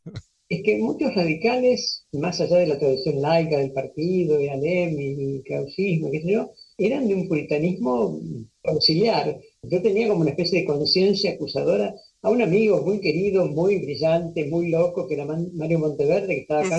[0.49, 5.43] Es que muchos radicales, más allá de la tradición laica del partido, de Alem y
[5.43, 8.21] causismo, qué sé yo, eran de un puritanismo
[8.63, 9.37] auxiliar.
[9.63, 11.93] Yo tenía como una especie de conciencia acusadora
[12.27, 16.61] a un amigo muy querido, muy brillante, muy loco, que era Mario Monteverde, que estaba
[16.61, 16.77] acá,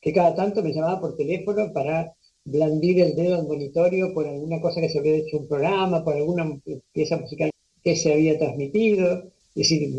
[0.00, 2.12] que cada tanto me llamaba por teléfono para
[2.44, 6.14] blandir el dedo al monitorio por alguna cosa que se había hecho un programa, por
[6.14, 6.48] alguna
[6.92, 7.50] pieza musical
[7.82, 9.24] que se había transmitido.
[9.56, 9.90] Es decir,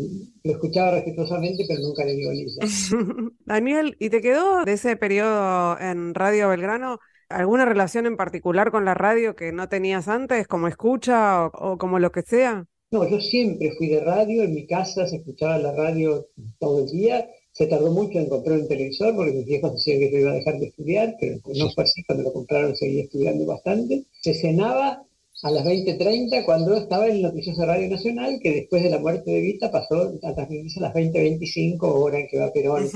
[0.42, 2.64] lo escuchaba respetuosamente, pero nunca le dio lisa.
[3.44, 8.86] Daniel, ¿y te quedó de ese periodo en Radio Belgrano alguna relación en particular con
[8.86, 12.66] la radio que no tenías antes, como escucha o como lo que sea?
[12.92, 16.28] No, yo siempre fui de radio, en mi casa se escuchaba la radio
[16.58, 20.12] todo el día, se tardó mucho en comprar un televisor porque mis viejos decían que
[20.12, 23.46] yo iba a dejar de estudiar, pero no fue así, cuando lo compraron seguí estudiando
[23.46, 24.04] bastante.
[24.20, 25.06] Se cenaba
[25.42, 29.30] a las 20.30 cuando estaba en el noticioso Radio Nacional, que después de la muerte
[29.30, 32.90] de Vita pasó a transmitirse a las 20.25, hora en que va Perón.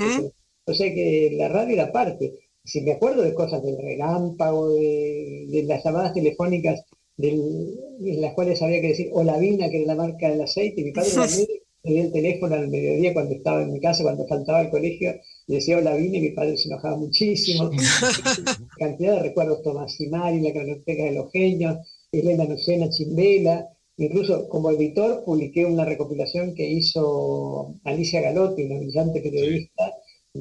[0.66, 2.34] O sea que la radio era parte.
[2.62, 6.84] Si me acuerdo de cosas del relámpago, de, de las llamadas telefónicas
[7.18, 10.92] en las cuales había que decir Olavina, que era la marca del aceite, y mi
[10.92, 11.10] padre
[11.84, 15.14] me dio el teléfono al mediodía cuando estaba en mi casa, cuando faltaba el colegio,
[15.46, 17.70] decía Olavina y mi padre se enojaba muchísimo.
[18.78, 21.78] Cantidad de recuerdos, Tomás y Mari, la cronoteca de los genios,
[22.12, 29.20] Elena Lucena Chimbela, incluso como editor publiqué una recopilación que hizo Alicia Galotti, una brillante
[29.20, 29.92] periodista,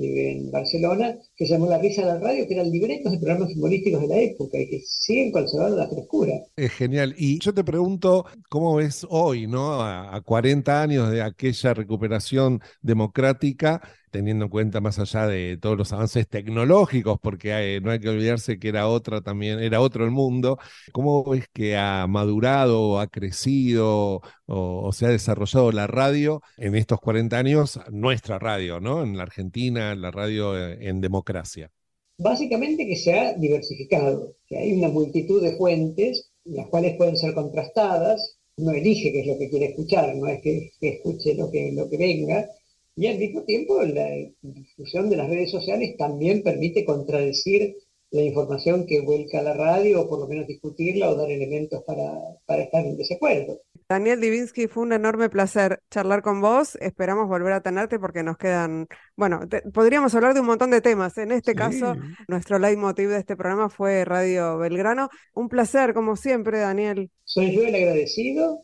[0.02, 3.56] en Barcelona, que se llamó La risa de la radio, que eran libretos de programas
[3.56, 6.34] humorísticos de la época y que siguen conservando la frescura.
[6.56, 7.14] Es genial.
[7.18, 9.82] Y yo te pregunto, ¿cómo ves hoy, no?
[9.82, 13.82] A, a 40 años de aquella recuperación democrática,
[14.16, 18.58] teniendo en cuenta más allá de todos los avances tecnológicos, porque no hay que olvidarse
[18.58, 20.58] que era otra también, era otro el mundo.
[20.94, 27.02] ¿Cómo ves que ha madurado, ha crecido o, se ha desarrollado la radio en estos
[27.02, 29.04] 40 años, nuestra radio, ¿no?
[29.04, 31.70] En la Argentina, la radio eh, en democracia.
[32.18, 37.34] Básicamente que se ha diversificado, que hay una multitud de fuentes, las cuales pueden ser
[37.34, 41.74] contrastadas, uno elige qué es lo que quiere escuchar, no es que, escuche lo que,
[41.74, 42.48] lo que venga,
[42.96, 44.10] y al mismo tiempo, la
[44.42, 47.76] difusión de las redes sociales también permite contradecir
[48.12, 51.84] la información que vuelca a la radio, o por lo menos discutirla o dar elementos
[51.84, 52.14] para,
[52.46, 53.60] para estar en desacuerdo.
[53.88, 56.76] Daniel Divinsky, fue un enorme placer charlar con vos.
[56.82, 59.42] Esperamos volver a tenerte porque nos quedan, bueno,
[59.74, 61.18] podríamos hablar de un montón de temas.
[61.18, 61.96] En este caso,
[62.28, 65.10] nuestro leitmotiv de este programa fue Radio Belgrano.
[65.36, 67.12] Un placer, como siempre, Daniel.
[67.26, 68.64] Soy yo el agradecido,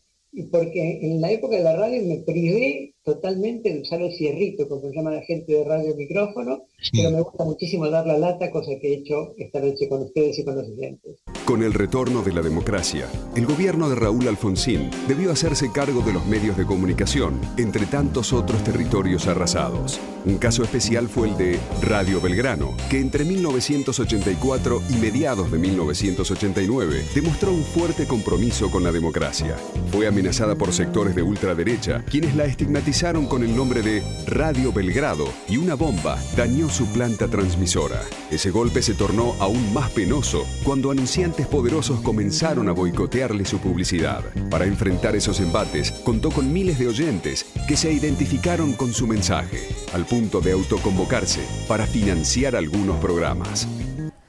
[0.51, 4.89] porque en la época de la radio me privé totalmente de usar el cierrito, como
[4.89, 8.71] se llama la gente de radio micrófono, pero me gusta muchísimo dar la lata, cosa
[8.79, 11.19] que he hecho esta noche con ustedes y con los oyentes.
[11.45, 16.13] Con el retorno de la democracia, el gobierno de Raúl Alfonsín debió hacerse cargo de
[16.13, 19.99] los medios de comunicación, entre tantos otros territorios arrasados.
[20.25, 27.03] Un caso especial fue el de Radio Belgrano, que entre 1984 y mediados de 1989
[27.15, 29.55] demostró un fuerte compromiso con la democracia.
[29.91, 32.90] Fue amenazada por sectores de ultraderecha, quienes la estigmatizaron
[33.29, 38.01] con el nombre de Radio Belgrado y una bomba dañó su planta transmisora.
[38.29, 44.21] Ese golpe se tornó aún más penoso cuando anunciantes poderosos comenzaron a boicotearle su publicidad.
[44.49, 49.69] Para enfrentar esos embates, contó con miles de oyentes que se identificaron con su mensaje,
[49.93, 53.69] al punto de autoconvocarse para financiar algunos programas.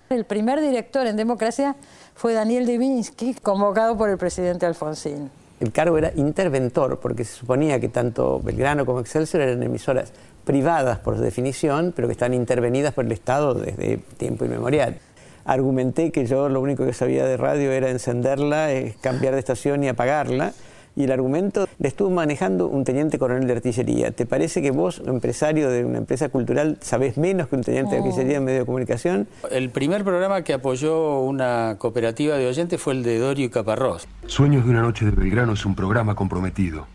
[0.09, 1.75] El primer director en democracia
[2.14, 5.41] fue Daniel Divinsky, convocado por el presidente Alfonsín.
[5.62, 10.12] El cargo era interventor, porque se suponía que tanto Belgrano como Excelsior eran emisoras
[10.44, 14.98] privadas por definición, pero que están intervenidas por el Estado desde tiempo inmemorial.
[15.44, 18.70] Argumenté que yo lo único que sabía de radio era encenderla,
[19.01, 20.53] cambiar de estación y apagarla
[20.96, 24.11] y el argumento le estuvo manejando un teniente coronel de artillería.
[24.11, 28.02] ¿Te parece que vos, empresario de una empresa cultural, sabés menos que un teniente de
[28.02, 29.28] artillería en medio de comunicación?
[29.50, 34.07] El primer programa que apoyó una cooperativa de oyentes fue el de Dorio y Caparrós.
[34.26, 36.87] Sueños de una noche de Belgrano es un programa comprometido.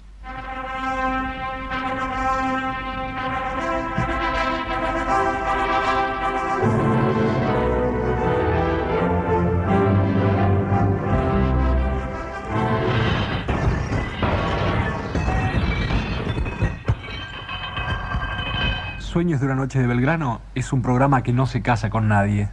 [19.17, 22.49] Sueños de una noche de Belgrano es un programa que no se casa con nadie.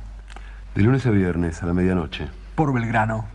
[0.74, 2.28] De lunes a viernes, a la medianoche.
[2.54, 3.26] Por Belgrano.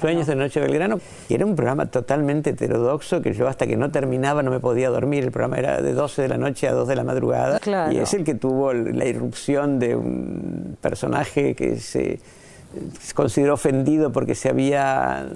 [0.00, 3.66] Sueños de una Noche de Belgrano, y era un programa totalmente heterodoxo que yo hasta
[3.66, 5.22] que no terminaba no me podía dormir.
[5.22, 7.58] El programa era de 12 de la noche a 2 de la madrugada.
[7.58, 7.92] Claro.
[7.92, 12.20] Y es el que tuvo la irrupción de un personaje que se
[13.00, 15.26] se consideró ofendido porque se había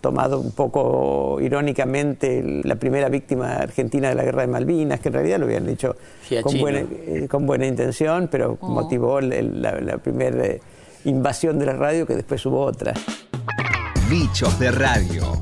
[0.00, 5.14] tomado un poco irónicamente la primera víctima argentina de la guerra de Malvinas, que en
[5.14, 5.96] realidad lo habían hecho
[6.42, 10.60] con buena, eh, con buena, intención, pero motivó el, la, la primera eh,
[11.04, 12.94] invasión de la radio que después hubo otra.
[14.08, 15.40] Bichos de radio.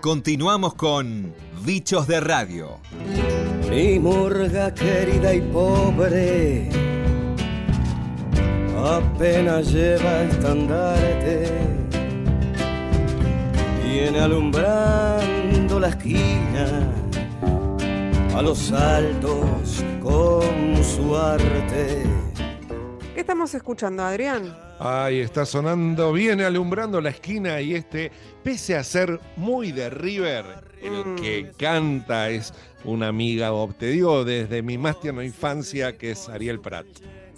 [0.00, 1.32] Continuamos con
[1.64, 2.80] Bichos de radio.
[3.70, 6.68] Mi murga querida y pobre
[8.84, 11.52] apenas lleva estandarte,
[13.84, 16.92] viene alumbrando la esquina
[18.34, 22.02] a los altos con su arte.
[23.14, 24.71] ¿Qué estamos escuchando, Adrián?
[24.84, 28.10] Ahí está sonando, viene alumbrando la esquina y este,
[28.42, 30.44] pese a ser muy de River,
[30.82, 36.10] el que canta es una amiga, o te digo, desde mi más tierna infancia, que
[36.10, 36.86] es Ariel Prat.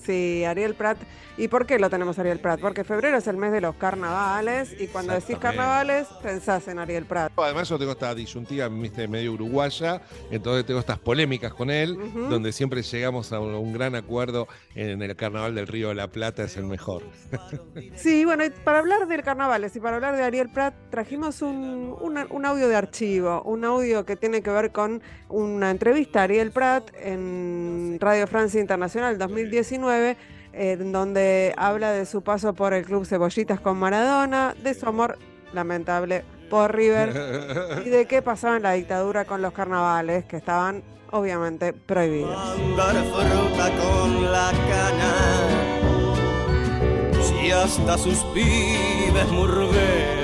[0.02, 0.96] Sí, Ariel Prat.
[1.36, 2.60] ¿Y por qué lo tenemos Ariel Prat?
[2.60, 7.06] Porque febrero es el mes de los carnavales y cuando decís carnavales pensás en Ariel
[7.06, 7.32] Prat.
[7.36, 11.98] Además yo tengo esta disyuntiva medio uruguaya, entonces tengo estas polémicas con él,
[12.30, 16.44] donde siempre llegamos a un, gran acuerdo en el carnaval del Río de la Plata,
[16.44, 17.02] es el mejor.
[17.96, 21.96] Sí, bueno, y para hablar del carnavales y para hablar de Ariel Prat, trajimos un,
[22.00, 26.52] un audio de archivo, un audio que tiene que ver con una entrevista a Ariel
[26.52, 30.16] Prat en Radio Francia Internacional 2019,
[30.56, 35.18] en donde habla de su paso por el Club Cebollitas con Maradona, de su amor
[35.52, 40.82] lamentable por River y de qué pasaba en la dictadura con los carnavales, que estaban
[41.10, 42.36] obviamente prohibidos.
[42.36, 45.14] Andar fruta con la cana,
[47.22, 50.14] si hasta sus pibes murguean.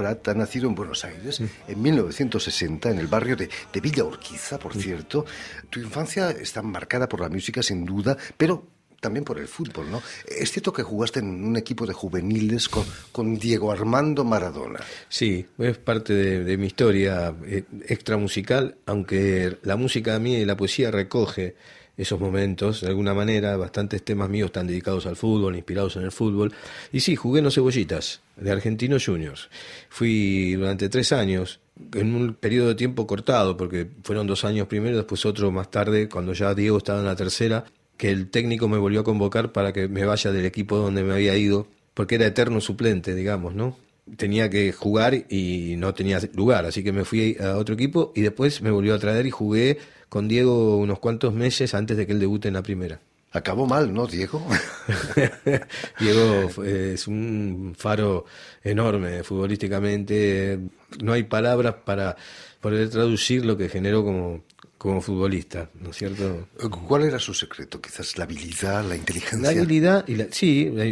[0.00, 4.58] Prat ha nacido en Buenos Aires en 1960, en el barrio de, de Villa Urquiza,
[4.58, 5.26] por cierto.
[5.68, 8.66] Tu infancia está marcada por la música, sin duda, pero
[8.98, 10.02] también por el fútbol, ¿no?
[10.26, 14.80] Es cierto que jugaste en un equipo de juveniles con, con Diego Armando Maradona.
[15.10, 20.36] Sí, es parte de, de mi historia eh, extra musical, aunque la música a mí
[20.36, 21.56] y la poesía recoge
[21.96, 26.12] esos momentos, de alguna manera, bastantes temas míos están dedicados al fútbol, inspirados en el
[26.12, 26.52] fútbol.
[26.92, 29.48] Y sí, jugué en los Cebollitas, de Argentinos Juniors.
[29.88, 31.60] Fui durante tres años,
[31.94, 36.08] en un periodo de tiempo cortado, porque fueron dos años primero, después otro más tarde,
[36.08, 37.64] cuando ya Diego estaba en la tercera,
[37.96, 41.12] que el técnico me volvió a convocar para que me vaya del equipo donde me
[41.12, 43.76] había ido, porque era eterno suplente, digamos, ¿no?
[44.16, 48.22] Tenía que jugar y no tenía lugar, así que me fui a otro equipo y
[48.22, 52.12] después me volvió a traer y jugué con Diego unos cuantos meses antes de que
[52.12, 53.00] él debute en la primera.
[53.32, 54.44] Acabó mal, ¿no, Diego?
[56.00, 58.24] Diego es un faro
[58.64, 60.58] enorme futbolísticamente.
[61.00, 62.16] No hay palabras para
[62.60, 64.42] poder traducir lo que generó como,
[64.80, 66.48] como futbolista, ¿no es cierto?
[66.88, 67.82] ¿Cuál era su secreto?
[67.82, 69.52] Quizás la habilidad, la inteligencia.
[69.52, 70.86] La habilidad, y la, sí, la,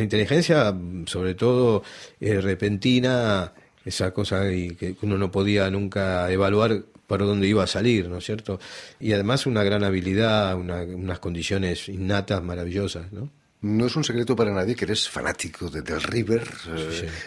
[0.00, 0.72] inteligencia,
[1.06, 1.82] sobre todo
[2.20, 3.52] eh, repentina,
[3.84, 8.18] esa cosa y que uno no podía nunca evaluar para dónde iba a salir, ¿no
[8.18, 8.60] es cierto?
[9.00, 13.28] Y además una gran habilidad, una- unas condiciones innatas maravillosas, ¿no?
[13.62, 16.48] No es un secreto para nadie que eres fanático de, del River.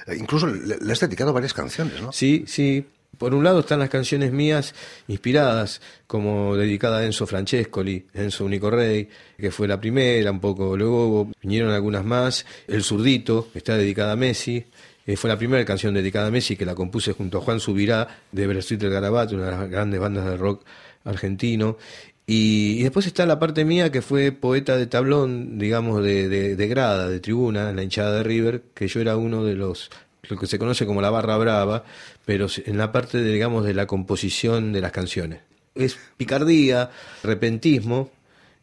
[0.07, 2.11] eh, Incluso le, le has dedicado varias canciones, ¿no?
[2.13, 2.85] Sí, sí.
[3.17, 4.73] Por un lado están las canciones mías
[5.07, 9.07] inspiradas, como dedicada a Enzo Francescoli, Enzo Único Rey,
[9.37, 10.75] que fue la primera un poco.
[10.75, 12.45] Luego vinieron algunas más.
[12.67, 14.65] El Zurdito, está dedicada a Messi.
[15.05, 18.07] eh, fue la primera canción dedicada a Messi que la compuse junto a Juan Subirá
[18.31, 20.63] de Brasil del Garabato, una de las grandes bandas de rock
[21.03, 21.77] argentino.
[22.25, 26.55] Y, y después está la parte mía que fue poeta de tablón, digamos, de, de-
[26.55, 29.89] de grada, de tribuna, en la hinchada de River, que yo era uno de los,
[30.29, 31.83] lo que se conoce como la barra brava,
[32.25, 35.41] pero en la parte, de, digamos, de la composición de las canciones.
[35.75, 36.91] Es picardía,
[37.23, 38.11] repentismo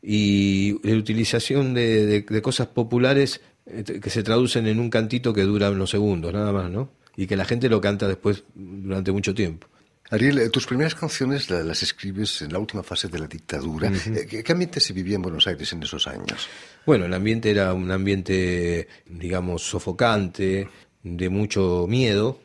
[0.02, 5.32] y la utilización de, de- de cosas populares eh, que se traducen en un cantito
[5.34, 6.90] que dura unos segundos, nada más, ¿no?
[7.16, 9.66] Y que la gente lo canta después durante mucho tiempo.
[10.10, 13.88] Ariel, eh, tus primeras canciones la- las escribes en la última fase de la dictadura.
[14.06, 16.48] Eh, ¿Qué, qué ambiente se vivía en Buenos Aires en esos años?
[16.86, 20.68] Bueno, el ambiente era un ambiente, digamos, sofocante,
[21.02, 22.40] de mucho miedo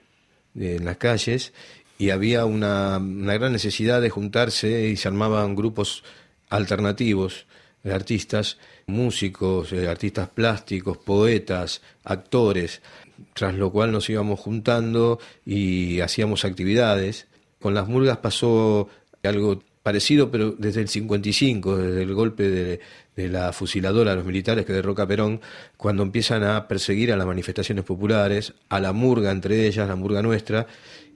[0.60, 1.54] eh, en las calles,
[1.98, 6.04] y había una, una gran necesidad de juntarse y se armaban grupos
[6.50, 7.46] alternativos
[7.84, 12.82] de artistas, músicos, eh, artistas plásticos, poetas, actores,
[13.34, 17.28] tras lo cual nos íbamos juntando y hacíamos actividades.
[17.60, 18.90] Con las murgas pasó
[19.24, 22.80] algo parecido, pero desde el 55, desde el golpe de,
[23.16, 25.42] de la fusiladora a los militares que derroca Perón,
[25.78, 30.22] cuando empiezan a perseguir a las manifestaciones populares, a la murga entre ellas, la murga
[30.22, 30.68] nuestra,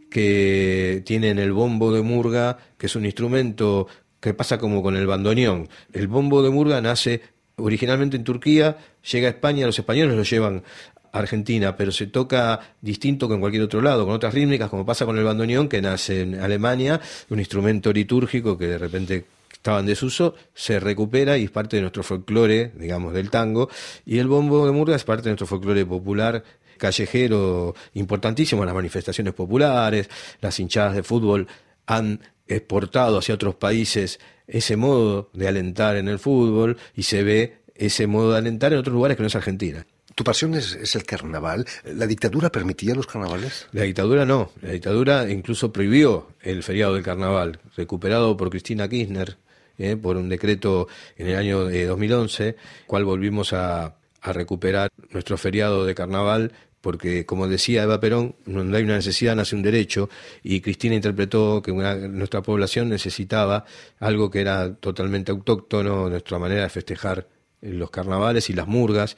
[0.09, 3.87] que tienen el bombo de murga, que es un instrumento
[4.19, 5.69] que pasa como con el bandoneón.
[5.93, 7.21] El bombo de murga nace
[7.57, 8.77] originalmente en Turquía,
[9.11, 10.63] llega a España, los españoles lo llevan
[11.11, 14.85] a Argentina, pero se toca distinto que en cualquier otro lado, con otras rítmicas, como
[14.85, 19.25] pasa con el bandoneón, que nace en Alemania, un instrumento litúrgico que de repente
[19.59, 23.69] estaba en desuso, se recupera y es parte de nuestro folclore, digamos, del tango,
[24.05, 26.43] y el bombo de murga es parte de nuestro folclore popular
[26.77, 31.45] callejero importantísimo, las manifestaciones populares, las hinchadas de fútbol
[31.87, 37.57] han exportado hacia otros países ese modo de alentar en el fútbol y se ve
[37.75, 39.85] ese modo de alentar en otros lugares que no es Argentina.
[40.15, 41.65] ¿Tu pasión es, es el carnaval?
[41.83, 43.67] ¿La dictadura permitía los carnavales?
[43.73, 49.37] La dictadura no, la dictadura incluso prohibió el feriado del carnaval, recuperado por Cristina Kirchner
[49.79, 52.55] eh, por un decreto en el año eh, 2011,
[52.85, 56.51] cual volvimos a, a recuperar nuestro feriado de carnaval
[56.81, 60.09] porque como decía Eva Perón, donde hay una necesidad nace un derecho,
[60.43, 63.65] y Cristina interpretó que una- nuestra población necesitaba
[63.99, 67.27] algo que era totalmente autóctono, nuestra manera de festejar
[67.61, 69.17] eh, los carnavales y las murgas,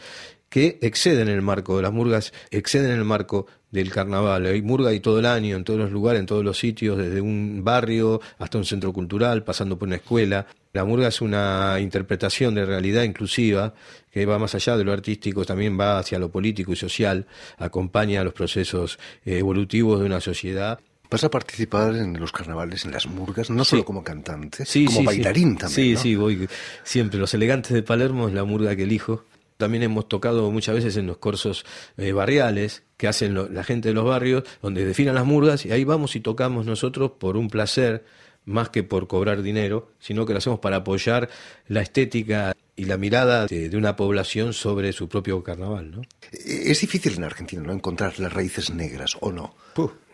[0.50, 4.46] que exceden el marco de las murgas, exceden el marco del carnaval.
[4.46, 7.22] Hay murga ahí todo el año, en todos los lugares, en todos los sitios, desde
[7.22, 10.46] un barrio hasta un centro cultural, pasando por una escuela.
[10.74, 13.74] La murga es una interpretación de realidad inclusiva
[14.12, 17.26] que va más allá de lo artístico, también va hacia lo político y social,
[17.58, 20.80] acompaña los procesos eh, evolutivos de una sociedad.
[21.10, 25.02] ¿Vas a participar en los carnavales, en las murgas, no solo como cantante, Sí, como
[25.02, 25.70] sí, bailarín también?
[25.70, 26.00] Sí, ¿no?
[26.00, 26.48] sí, voy
[26.84, 27.20] siempre.
[27.20, 29.26] Los elegantes de Palermo es la murga que elijo.
[29.62, 31.66] También hemos tocado muchas veces en los corsos
[31.98, 35.72] eh, barriales que hacen lo- la gente de los barrios, donde desfilan las murgas y
[35.72, 38.04] ahí vamos y tocamos nosotros por un placer,
[38.44, 41.30] más que por cobrar dinero, sino que lo hacemos para apoyar
[41.68, 46.02] la estética y la mirada de, de una población sobre su propio carnaval, ¿no?
[46.32, 49.54] Es difícil en Argentina no encontrar las raíces negras, ¿o no?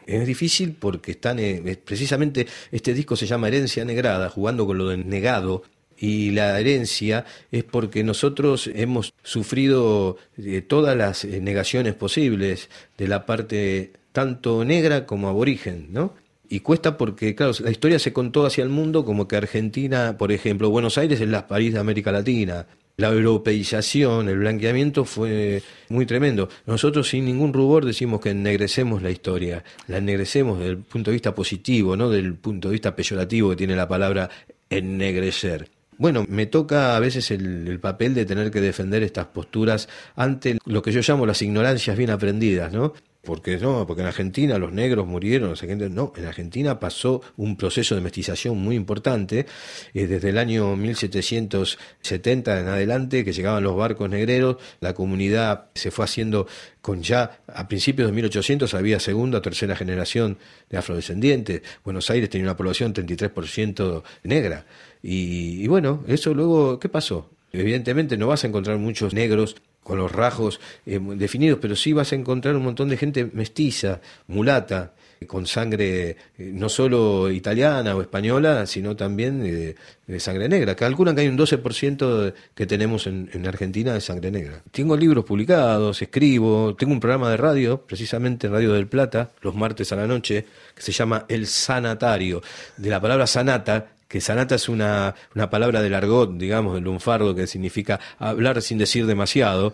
[0.06, 4.96] Es difícil porque están, eh, precisamente este disco se llama Herencia Negrada, jugando con lo
[4.98, 5.64] negado.
[6.00, 13.08] Y la herencia es porque nosotros hemos sufrido eh, todas las eh, negaciones posibles de
[13.08, 16.14] la parte tanto negra como aborigen, ¿no?
[16.50, 20.32] Y cuesta porque, claro, la historia se contó hacia el mundo como que Argentina, por
[20.32, 22.68] ejemplo, Buenos Aires es la París de América Latina.
[22.96, 26.50] La europeización, el blanqueamiento fue muy tremendo.
[26.66, 31.16] Nosotros sin ningún rubor decimos que ennegrecemos la historia, la ennegrecemos desde el punto de
[31.16, 34.30] vista positivo, no del punto de vista peyorativo que tiene la palabra
[34.70, 35.70] ennegrecer.
[35.98, 40.58] Bueno, me toca a veces el, el papel de tener que defender estas posturas ante
[40.66, 42.94] lo que yo llamo las ignorancias bien aprendidas, ¿no?
[43.28, 45.54] Porque no, porque en Argentina los negros murieron,
[45.94, 49.46] no en Argentina pasó un proceso de mestización muy importante
[49.94, 55.92] eh, desde el año 1770 en adelante que llegaban los barcos negreros, la comunidad se
[55.92, 56.48] fue haciendo
[56.82, 60.38] con ya a principios de 1800 había segunda tercera generación
[60.70, 61.64] de afrodescendientes.
[61.84, 64.66] Buenos Aires tenía una población 33% negra.
[65.04, 67.30] Y, y bueno, eso luego, ¿qué pasó?
[67.52, 69.58] Evidentemente no vas a encontrar muchos negros
[69.88, 74.02] con los rasgos eh, definidos, pero sí vas a encontrar un montón de gente mestiza,
[74.28, 74.92] mulata,
[75.28, 79.76] con sangre eh, no solo italiana o española, sino también de,
[80.06, 80.76] de sangre negra.
[80.76, 84.62] Calculan que hay un 12% que tenemos en, en, Argentina de sangre negra.
[84.72, 89.94] Tengo libros publicados, escribo, tengo un programa de radio, precisamente Radio del Plata, los martes
[89.94, 92.42] a la noche, que se llama El Sanatario,
[92.76, 97.36] de la palabra sanata, que sanata es una, una, palabra del argot, digamos, del lunfardo,
[97.36, 99.74] que significa hablar sin decir demasiado.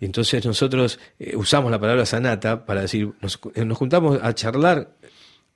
[0.00, 4.90] Entonces nosotros eh, usamos la palabra sanata para decir, nos, eh, nos, juntamos a charlar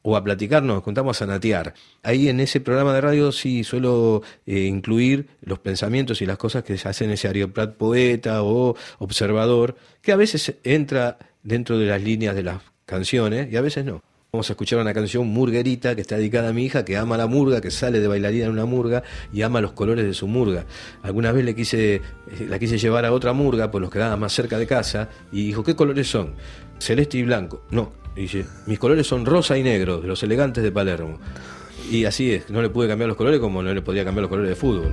[0.02, 1.74] o a platicar, nos juntamos a sanatear.
[2.02, 6.64] Ahí en ese programa de radio sí suelo eh, incluir los pensamientos y las cosas
[6.64, 12.02] que se hacen ese Arioprat poeta o observador, que a veces entra dentro de las
[12.02, 14.02] líneas de las canciones y a veces no.
[14.30, 17.26] Vamos a escuchar una canción murguerita que está dedicada a mi hija, que ama la
[17.26, 19.02] murga, que sale de bailarina en una murga
[19.32, 20.66] y ama los colores de su murga.
[21.02, 22.02] Alguna vez le quise, eh,
[22.46, 25.64] la quise llevar a otra murga, pues nos quedaba más cerca de casa, y dijo,
[25.64, 26.34] ¿qué colores son?
[26.78, 27.62] Celeste y blanco.
[27.70, 31.18] No, dice, mis colores son rosa y negro, de los elegantes de Palermo.
[31.90, 34.28] Y así es, no le pude cambiar los colores como no le podía cambiar los
[34.28, 34.92] colores de fútbol.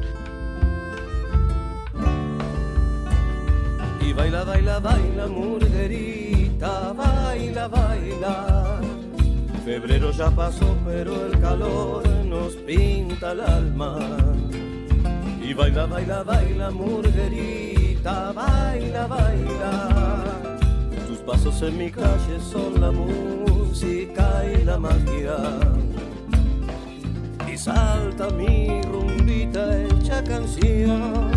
[3.99, 8.54] Y baila, baila, baila, murguerita, baila, baila.
[9.66, 13.97] Febrero ya pasó, pero el calor nos pinta el alma.
[15.41, 20.24] Y baila, baila, baila, murguerita, baila, baila.
[21.07, 25.36] Tus pasos en mi calle son la música y la magia.
[27.51, 31.32] Y salta mi rumbita hecha canción.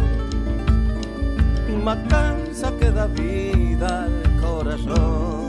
[1.82, 5.47] Matanza que da vida al corazón.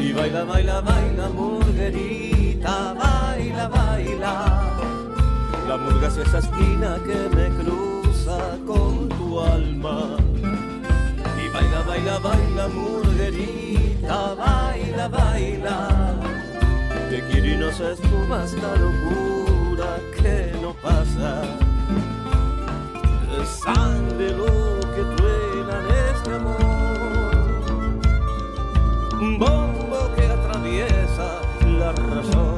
[0.00, 4.34] Y baila, baila, baila, murguerita, baila, baila.
[5.68, 10.16] La murga es esa esquina que me cruza con tu alma.
[11.42, 15.78] Y baila, baila, baila, murguerita, baila, baila.
[17.10, 21.42] Te quiero y no se espuma esta locura que no pasa.
[23.44, 26.80] Sangre lo que truena en este amor.
[29.18, 29.69] Que
[31.82, 32.49] الرفاق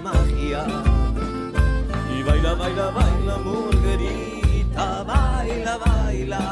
[0.00, 0.64] magia.
[2.14, 6.44] Y baila, baila, baila, murguerita, baila, baila.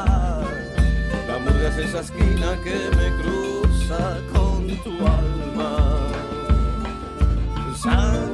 [1.27, 5.71] La murga es esa esquina que me cruza con tu alma.
[7.75, 8.26] Sangre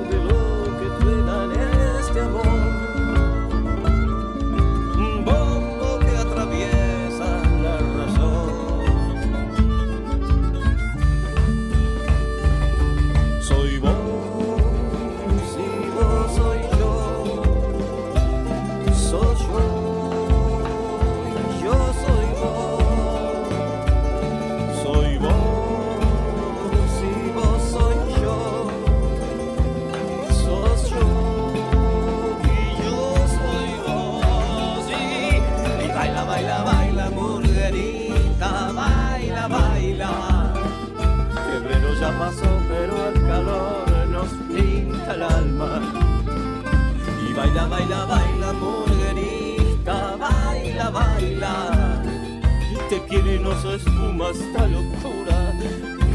[53.63, 55.53] se espuma esta locura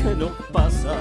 [0.02, 0.94] que no pasa.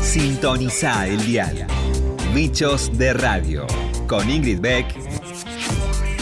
[0.00, 1.66] Sintoniza el dial.
[2.32, 3.66] Bichos de Radio.
[4.06, 5.07] Con Ingrid Beck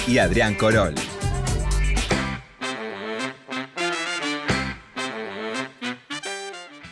[0.06, 0.94] y Adrián Corol.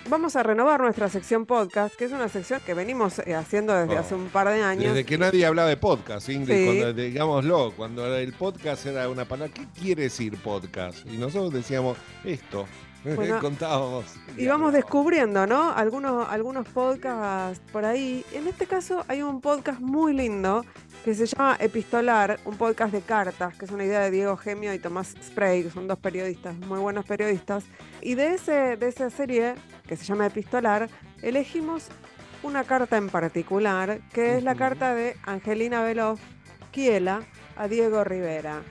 [0.09, 3.97] Vamos a renovar nuestra sección podcast, que es una sección que venimos eh, haciendo desde
[3.97, 3.99] Oh.
[4.01, 4.85] hace un par de años.
[4.95, 6.65] Desde que nadie hablaba de podcast, Ingrid, Sí.
[6.67, 10.99] cuando, digámoslo, cuando el podcast era una palabra, ¿qué quiere decir podcast?
[11.11, 12.67] Y nosotros decíamos esto,
[13.17, 14.05] Bueno, contábamos.
[14.37, 15.73] Y vamos descubriendo, ¿no?
[15.73, 18.25] Algunos, algunos podcasts por ahí.
[18.33, 20.65] En este caso hay un podcast muy lindo
[21.05, 24.73] que se llama Epistolar, un podcast de cartas, que es una idea de Diego Gemio
[24.73, 27.65] y Tomás Sprague, que son dos periodistas, muy buenos periodistas.
[28.01, 29.55] Y de, ese, de esa serie,
[29.87, 30.89] que se llama Epistolar,
[31.21, 31.89] elegimos
[32.43, 36.21] una carta en particular, que es la carta de Angelina Veloz
[36.71, 37.21] Kiela
[37.57, 38.63] a Diego Rivera.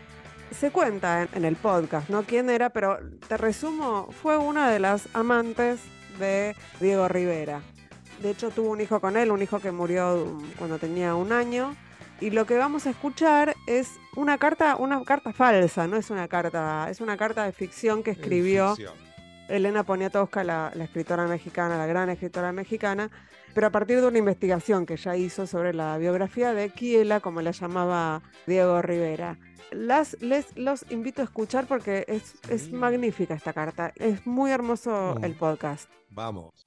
[0.60, 2.24] Se cuenta en, en el podcast, ¿no?
[2.24, 2.72] ¿Quién era?
[2.72, 5.82] Pero te resumo, fue una de las amantes
[6.18, 7.62] de Diego Rivera.
[8.24, 11.76] De hecho, tuvo un hijo con él, un hijo que murió cuando tenía un año.
[12.22, 16.28] Y lo que vamos a escuchar es una carta, una carta falsa, no es una
[16.28, 18.76] carta, es una carta de ficción que escribió
[19.50, 23.12] Elena Poniatowska, la, la escritora mexicana, la gran escritora mexicana,
[23.54, 27.42] pero a partir de una investigación que ella hizo sobre la biografía de Kiela, como
[27.42, 29.38] la llamaba Diego Rivera.
[29.72, 33.92] Las, les, los invito a escuchar porque es, es magnífica esta carta.
[33.96, 35.90] Es muy hermoso el podcast.
[36.10, 36.64] Vamos.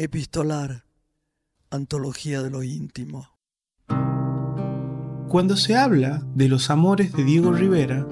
[0.00, 0.84] Epistolar,
[1.72, 3.30] Antología de lo íntimo.
[5.26, 8.06] Cuando se habla de los amores de Diego Rivera,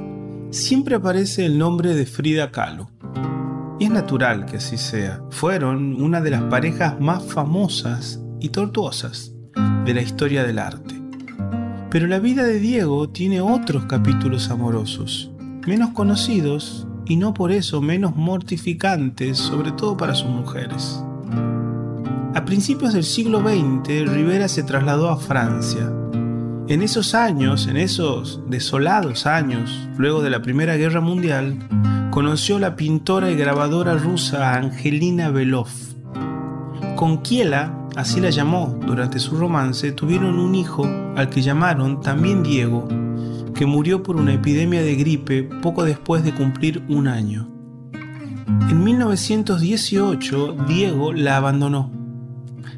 [0.51, 2.91] siempre aparece el nombre de Frida Kahlo.
[3.79, 5.23] Y es natural que así sea.
[5.31, 9.33] Fueron una de las parejas más famosas y tortuosas
[9.85, 11.01] de la historia del arte.
[11.89, 15.31] Pero la vida de Diego tiene otros capítulos amorosos,
[15.69, 21.01] menos conocidos y no por eso menos mortificantes, sobre todo para sus mujeres.
[22.37, 25.91] A principios del siglo XX, Rivera se trasladó a Francia.
[26.69, 31.57] En esos años, en esos desolados años, luego de la Primera Guerra Mundial,
[32.11, 35.71] conoció la pintora y grabadora rusa Angelina Belov.
[36.95, 42.43] Con Kiela, así la llamó durante su romance, tuvieron un hijo al que llamaron también
[42.43, 42.87] Diego,
[43.55, 47.49] que murió por una epidemia de gripe poco después de cumplir un año.
[48.69, 51.97] En 1918, Diego la abandonó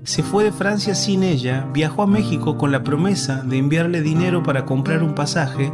[0.08, 4.42] se fue de Francia sin ella, viajó a México con la promesa de enviarle dinero
[4.42, 5.70] para comprar un pasaje,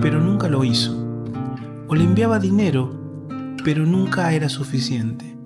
[0.00, 0.96] pero nunca lo hizo.
[1.86, 3.26] O le enviaba dinero,
[3.62, 5.36] pero nunca era suficiente.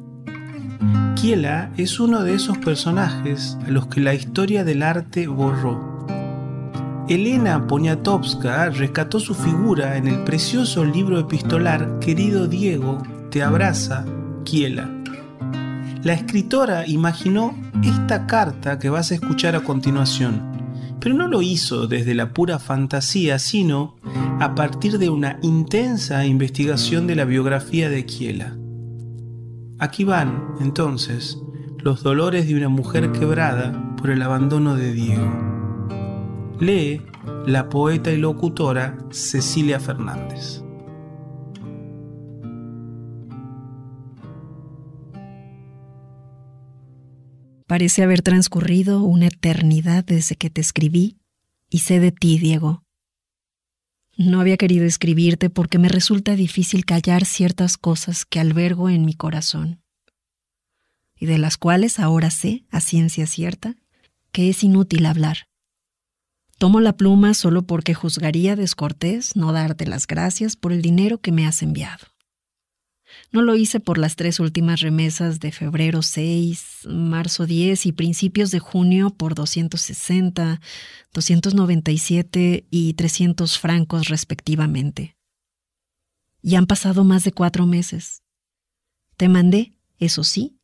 [1.17, 6.07] Kiela es uno de esos personajes a los que la historia del arte borró.
[7.09, 14.05] Elena Poniatowska rescató su figura en el precioso libro epistolar Querido Diego, te abraza,
[14.45, 14.98] Kiela.
[16.05, 20.43] La escritora imaginó esta carta que vas a escuchar a continuación,
[21.01, 23.97] pero no lo hizo desde la pura fantasía, sino
[24.39, 28.57] a partir de una intensa investigación de la biografía de Kiela.
[29.81, 31.39] Aquí van, entonces,
[31.79, 35.49] los dolores de una mujer quebrada por el abandono de Diego.
[36.61, 37.03] Lee
[37.45, 40.63] la poeta y locutora Cecilia Fernández.
[47.69, 51.19] Parece haber transcurrido una eternidad desde que te escribí
[51.69, 52.83] y sé de ti, Diego.
[54.17, 59.13] No había querido escribirte porque me resulta difícil callar ciertas cosas que albergo en mi
[59.13, 59.83] corazón
[61.15, 63.77] y de las cuales ahora sé, a ciencia cierta,
[64.33, 65.49] que es inútil hablar.
[66.57, 71.33] Tomo la pluma solo porque juzgaría descortés no darte las gracias por el dinero que
[71.33, 72.07] me has enviado.
[73.33, 78.51] No lo hice por las tres últimas remesas de febrero 6, marzo 10 y principios
[78.51, 80.61] de junio por 260,
[81.13, 85.17] 297 y 300 francos respectivamente.
[86.43, 88.23] Y han pasado más de cuatro meses.
[89.17, 90.59] Te mandé, eso sí,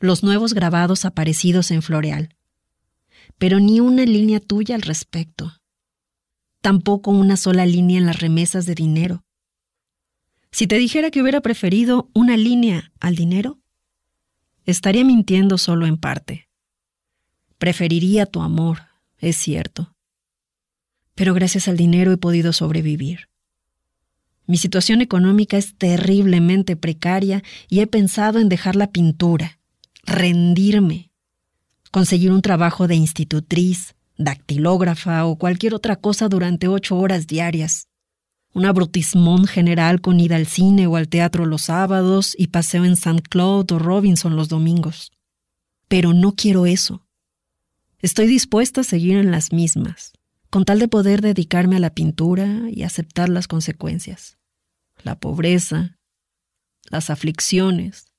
[0.00, 2.36] los nuevos grabados aparecidos en Floreal,
[3.38, 5.52] pero ni una línea tuya al respecto.
[6.60, 9.25] Tampoco una sola línea en las remesas de dinero.
[10.56, 13.58] Si te dijera que hubiera preferido una línea al dinero,
[14.64, 16.48] estaría mintiendo solo en parte.
[17.58, 18.78] Preferiría tu amor,
[19.18, 19.94] es cierto.
[21.14, 23.28] Pero gracias al dinero he podido sobrevivir.
[24.46, 29.58] Mi situación económica es terriblemente precaria y he pensado en dejar la pintura,
[30.04, 31.10] rendirme,
[31.90, 37.88] conseguir un trabajo de institutriz, dactilógrafa o cualquier otra cosa durante ocho horas diarias.
[38.56, 42.92] Un abrutismón general con ida al cine o al teatro los sábados y paseo en
[42.92, 43.20] St.
[43.28, 45.12] Claude o Robinson los domingos.
[45.88, 47.06] Pero no quiero eso.
[47.98, 50.14] Estoy dispuesta a seguir en las mismas,
[50.48, 54.38] con tal de poder dedicarme a la pintura y aceptar las consecuencias.
[55.02, 55.98] La pobreza,
[56.84, 58.14] las aflicciones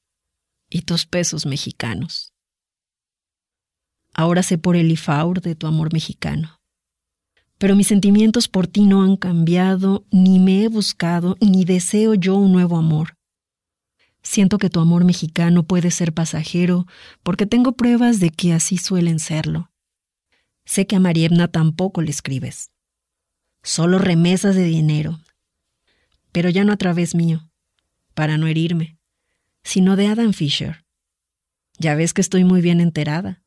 [0.70, 2.32] y tus pesos mexicanos.
[4.14, 6.57] Ahora sé por el ifaur de tu amor mexicano.
[7.58, 12.36] Pero mis sentimientos por ti no han cambiado, ni me he buscado, ni deseo yo
[12.36, 13.18] un nuevo amor.
[14.22, 16.86] Siento que tu amor mexicano puede ser pasajero
[17.24, 19.72] porque tengo pruebas de que así suelen serlo.
[20.66, 22.72] Sé que a Mariebna tampoco le escribes.
[23.64, 25.20] Solo remesas de dinero.
[26.34, 27.50] Pero ya no a través mío,
[28.14, 28.98] para no herirme,
[29.64, 30.84] sino de Adam Fisher.
[31.80, 33.42] Ya ves que estoy muy bien enterada.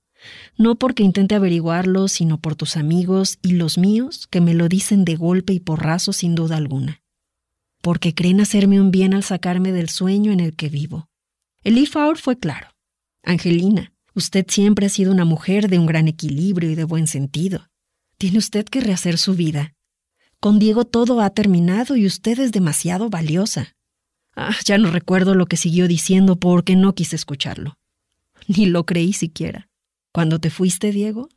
[0.56, 5.04] No porque intente averiguarlo, sino por tus amigos y los míos que me lo dicen
[5.04, 7.02] de golpe y porrazo sin duda alguna.
[7.80, 11.08] Porque creen hacerme un bien al sacarme del sueño en el que vivo.
[11.64, 12.68] El Ifaur fue claro.
[13.22, 17.68] Angelina, usted siempre ha sido una mujer de un gran equilibrio y de buen sentido.
[18.18, 19.74] Tiene usted que rehacer su vida.
[20.40, 23.74] Con Diego todo ha terminado y usted es demasiado valiosa.
[24.36, 27.78] Ah, ya no recuerdo lo que siguió diciendo porque no quise escucharlo.
[28.46, 29.69] Ni lo creí siquiera.
[30.12, 31.28] Cuando te fuiste, Diego,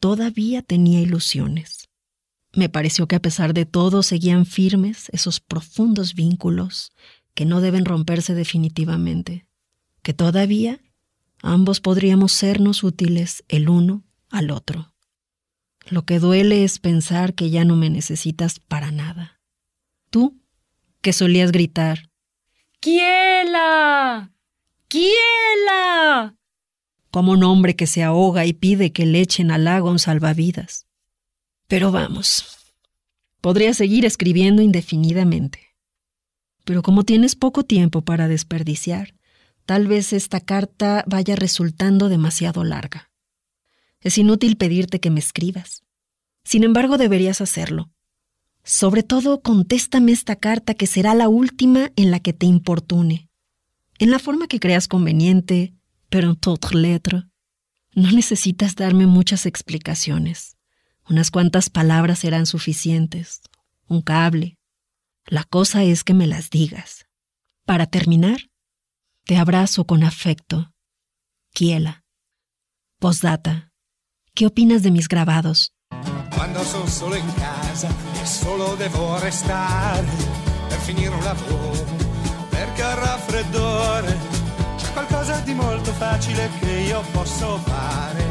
[0.00, 1.88] todavía tenía ilusiones.
[2.52, 6.92] Me pareció que a pesar de todo seguían firmes esos profundos vínculos
[7.34, 9.46] que no deben romperse definitivamente,
[10.02, 10.80] que todavía
[11.42, 14.94] ambos podríamos sernos útiles el uno al otro.
[15.88, 19.40] Lo que duele es pensar que ya no me necesitas para nada.
[20.10, 20.40] Tú,
[21.02, 22.10] que solías gritar,
[22.80, 24.30] ¡Quiela!
[24.88, 26.36] ¡Quiela!
[27.14, 30.88] Como un hombre que se ahoga y pide que le echen al agua un salvavidas.
[31.68, 32.74] Pero vamos,
[33.40, 35.76] podría seguir escribiendo indefinidamente.
[36.64, 39.14] Pero como tienes poco tiempo para desperdiciar,
[39.64, 43.12] tal vez esta carta vaya resultando demasiado larga.
[44.00, 45.84] Es inútil pedirte que me escribas.
[46.42, 47.92] Sin embargo, deberías hacerlo.
[48.64, 53.28] Sobre todo, contéstame esta carta que será la última en la que te importune.
[54.00, 55.74] En la forma que creas conveniente,
[56.14, 57.24] pero en toute lettre.
[57.92, 60.56] No necesitas darme muchas explicaciones.
[61.10, 63.40] Unas cuantas palabras serán suficientes.
[63.88, 64.56] Un cable.
[65.26, 67.06] La cosa es que me las digas.
[67.64, 68.38] Para terminar,
[69.24, 70.72] te abrazo con afecto.
[71.52, 72.04] Kiela.
[73.00, 73.72] Postdata.
[74.34, 75.72] ¿Qué opinas de mis grabados?
[76.32, 77.92] Quando sono solo in casa
[78.24, 80.06] solo devo restare
[80.68, 81.84] per finire un lavoro,
[82.50, 82.84] perché
[85.44, 88.22] di molto facile che io posso fare.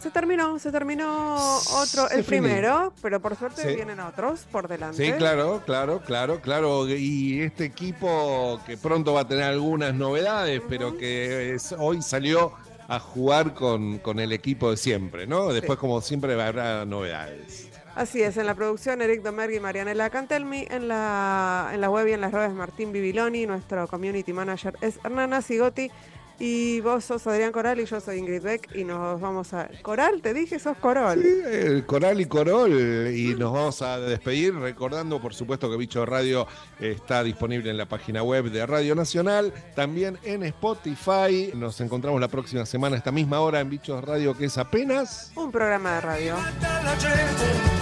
[0.00, 3.74] Se terminó, se terminó otro, Se el primero, pero por suerte Sí.
[3.74, 5.04] vienen otros por delante.
[5.04, 6.88] Sí, claro, claro, claro, claro.
[6.88, 12.52] Y este equipo que pronto va a tener algunas novedades, pero que es- hoy salió
[12.88, 15.52] a jugar con, con el equipo de siempre, ¿no?
[15.52, 17.68] Después, como siempre, habrá novedades.
[17.96, 22.06] Así es, en la producción Eric Domergui y Marianela Cantelmi, en la, en la web
[22.08, 25.90] y en las redes Martín Bibiloni, nuestro community manager es Hernana Sigotti
[26.38, 29.68] y vos sos Adrián Coral y yo soy Ingrid Beck y nos vamos a...
[29.82, 31.24] Coral, te dije, sos Corol.
[31.24, 36.46] El Coral y Corol, y nos vamos a despedir recordando, por supuesto, que Bicho Radio
[36.80, 41.50] está disponible en la página web de Radio Nacional, también en Spotify.
[41.54, 45.32] Nos encontramos la próxima semana a esta misma hora en Bichos Radio, que es apenas.
[45.34, 46.34] Un programa de radio.
[46.36, 47.76] La gente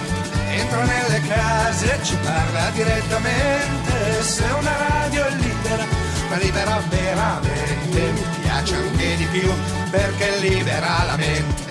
[0.57, 4.23] entra nelle case e ci parla direttamente.
[4.23, 5.87] Se una radio è libera,
[6.29, 9.51] ma libera veramente, mi piace anche di più
[9.91, 11.64] perché libera la mente.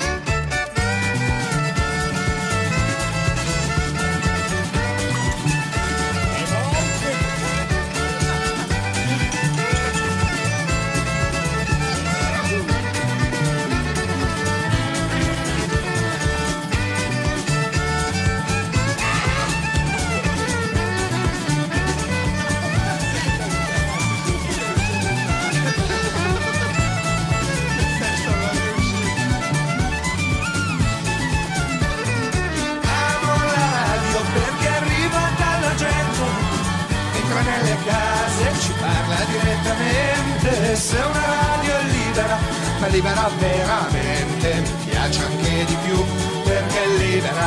[40.83, 42.37] Se una radio è libera,
[42.79, 46.03] ma libera veramente, mi piace anche di più
[46.43, 47.41] perché libera.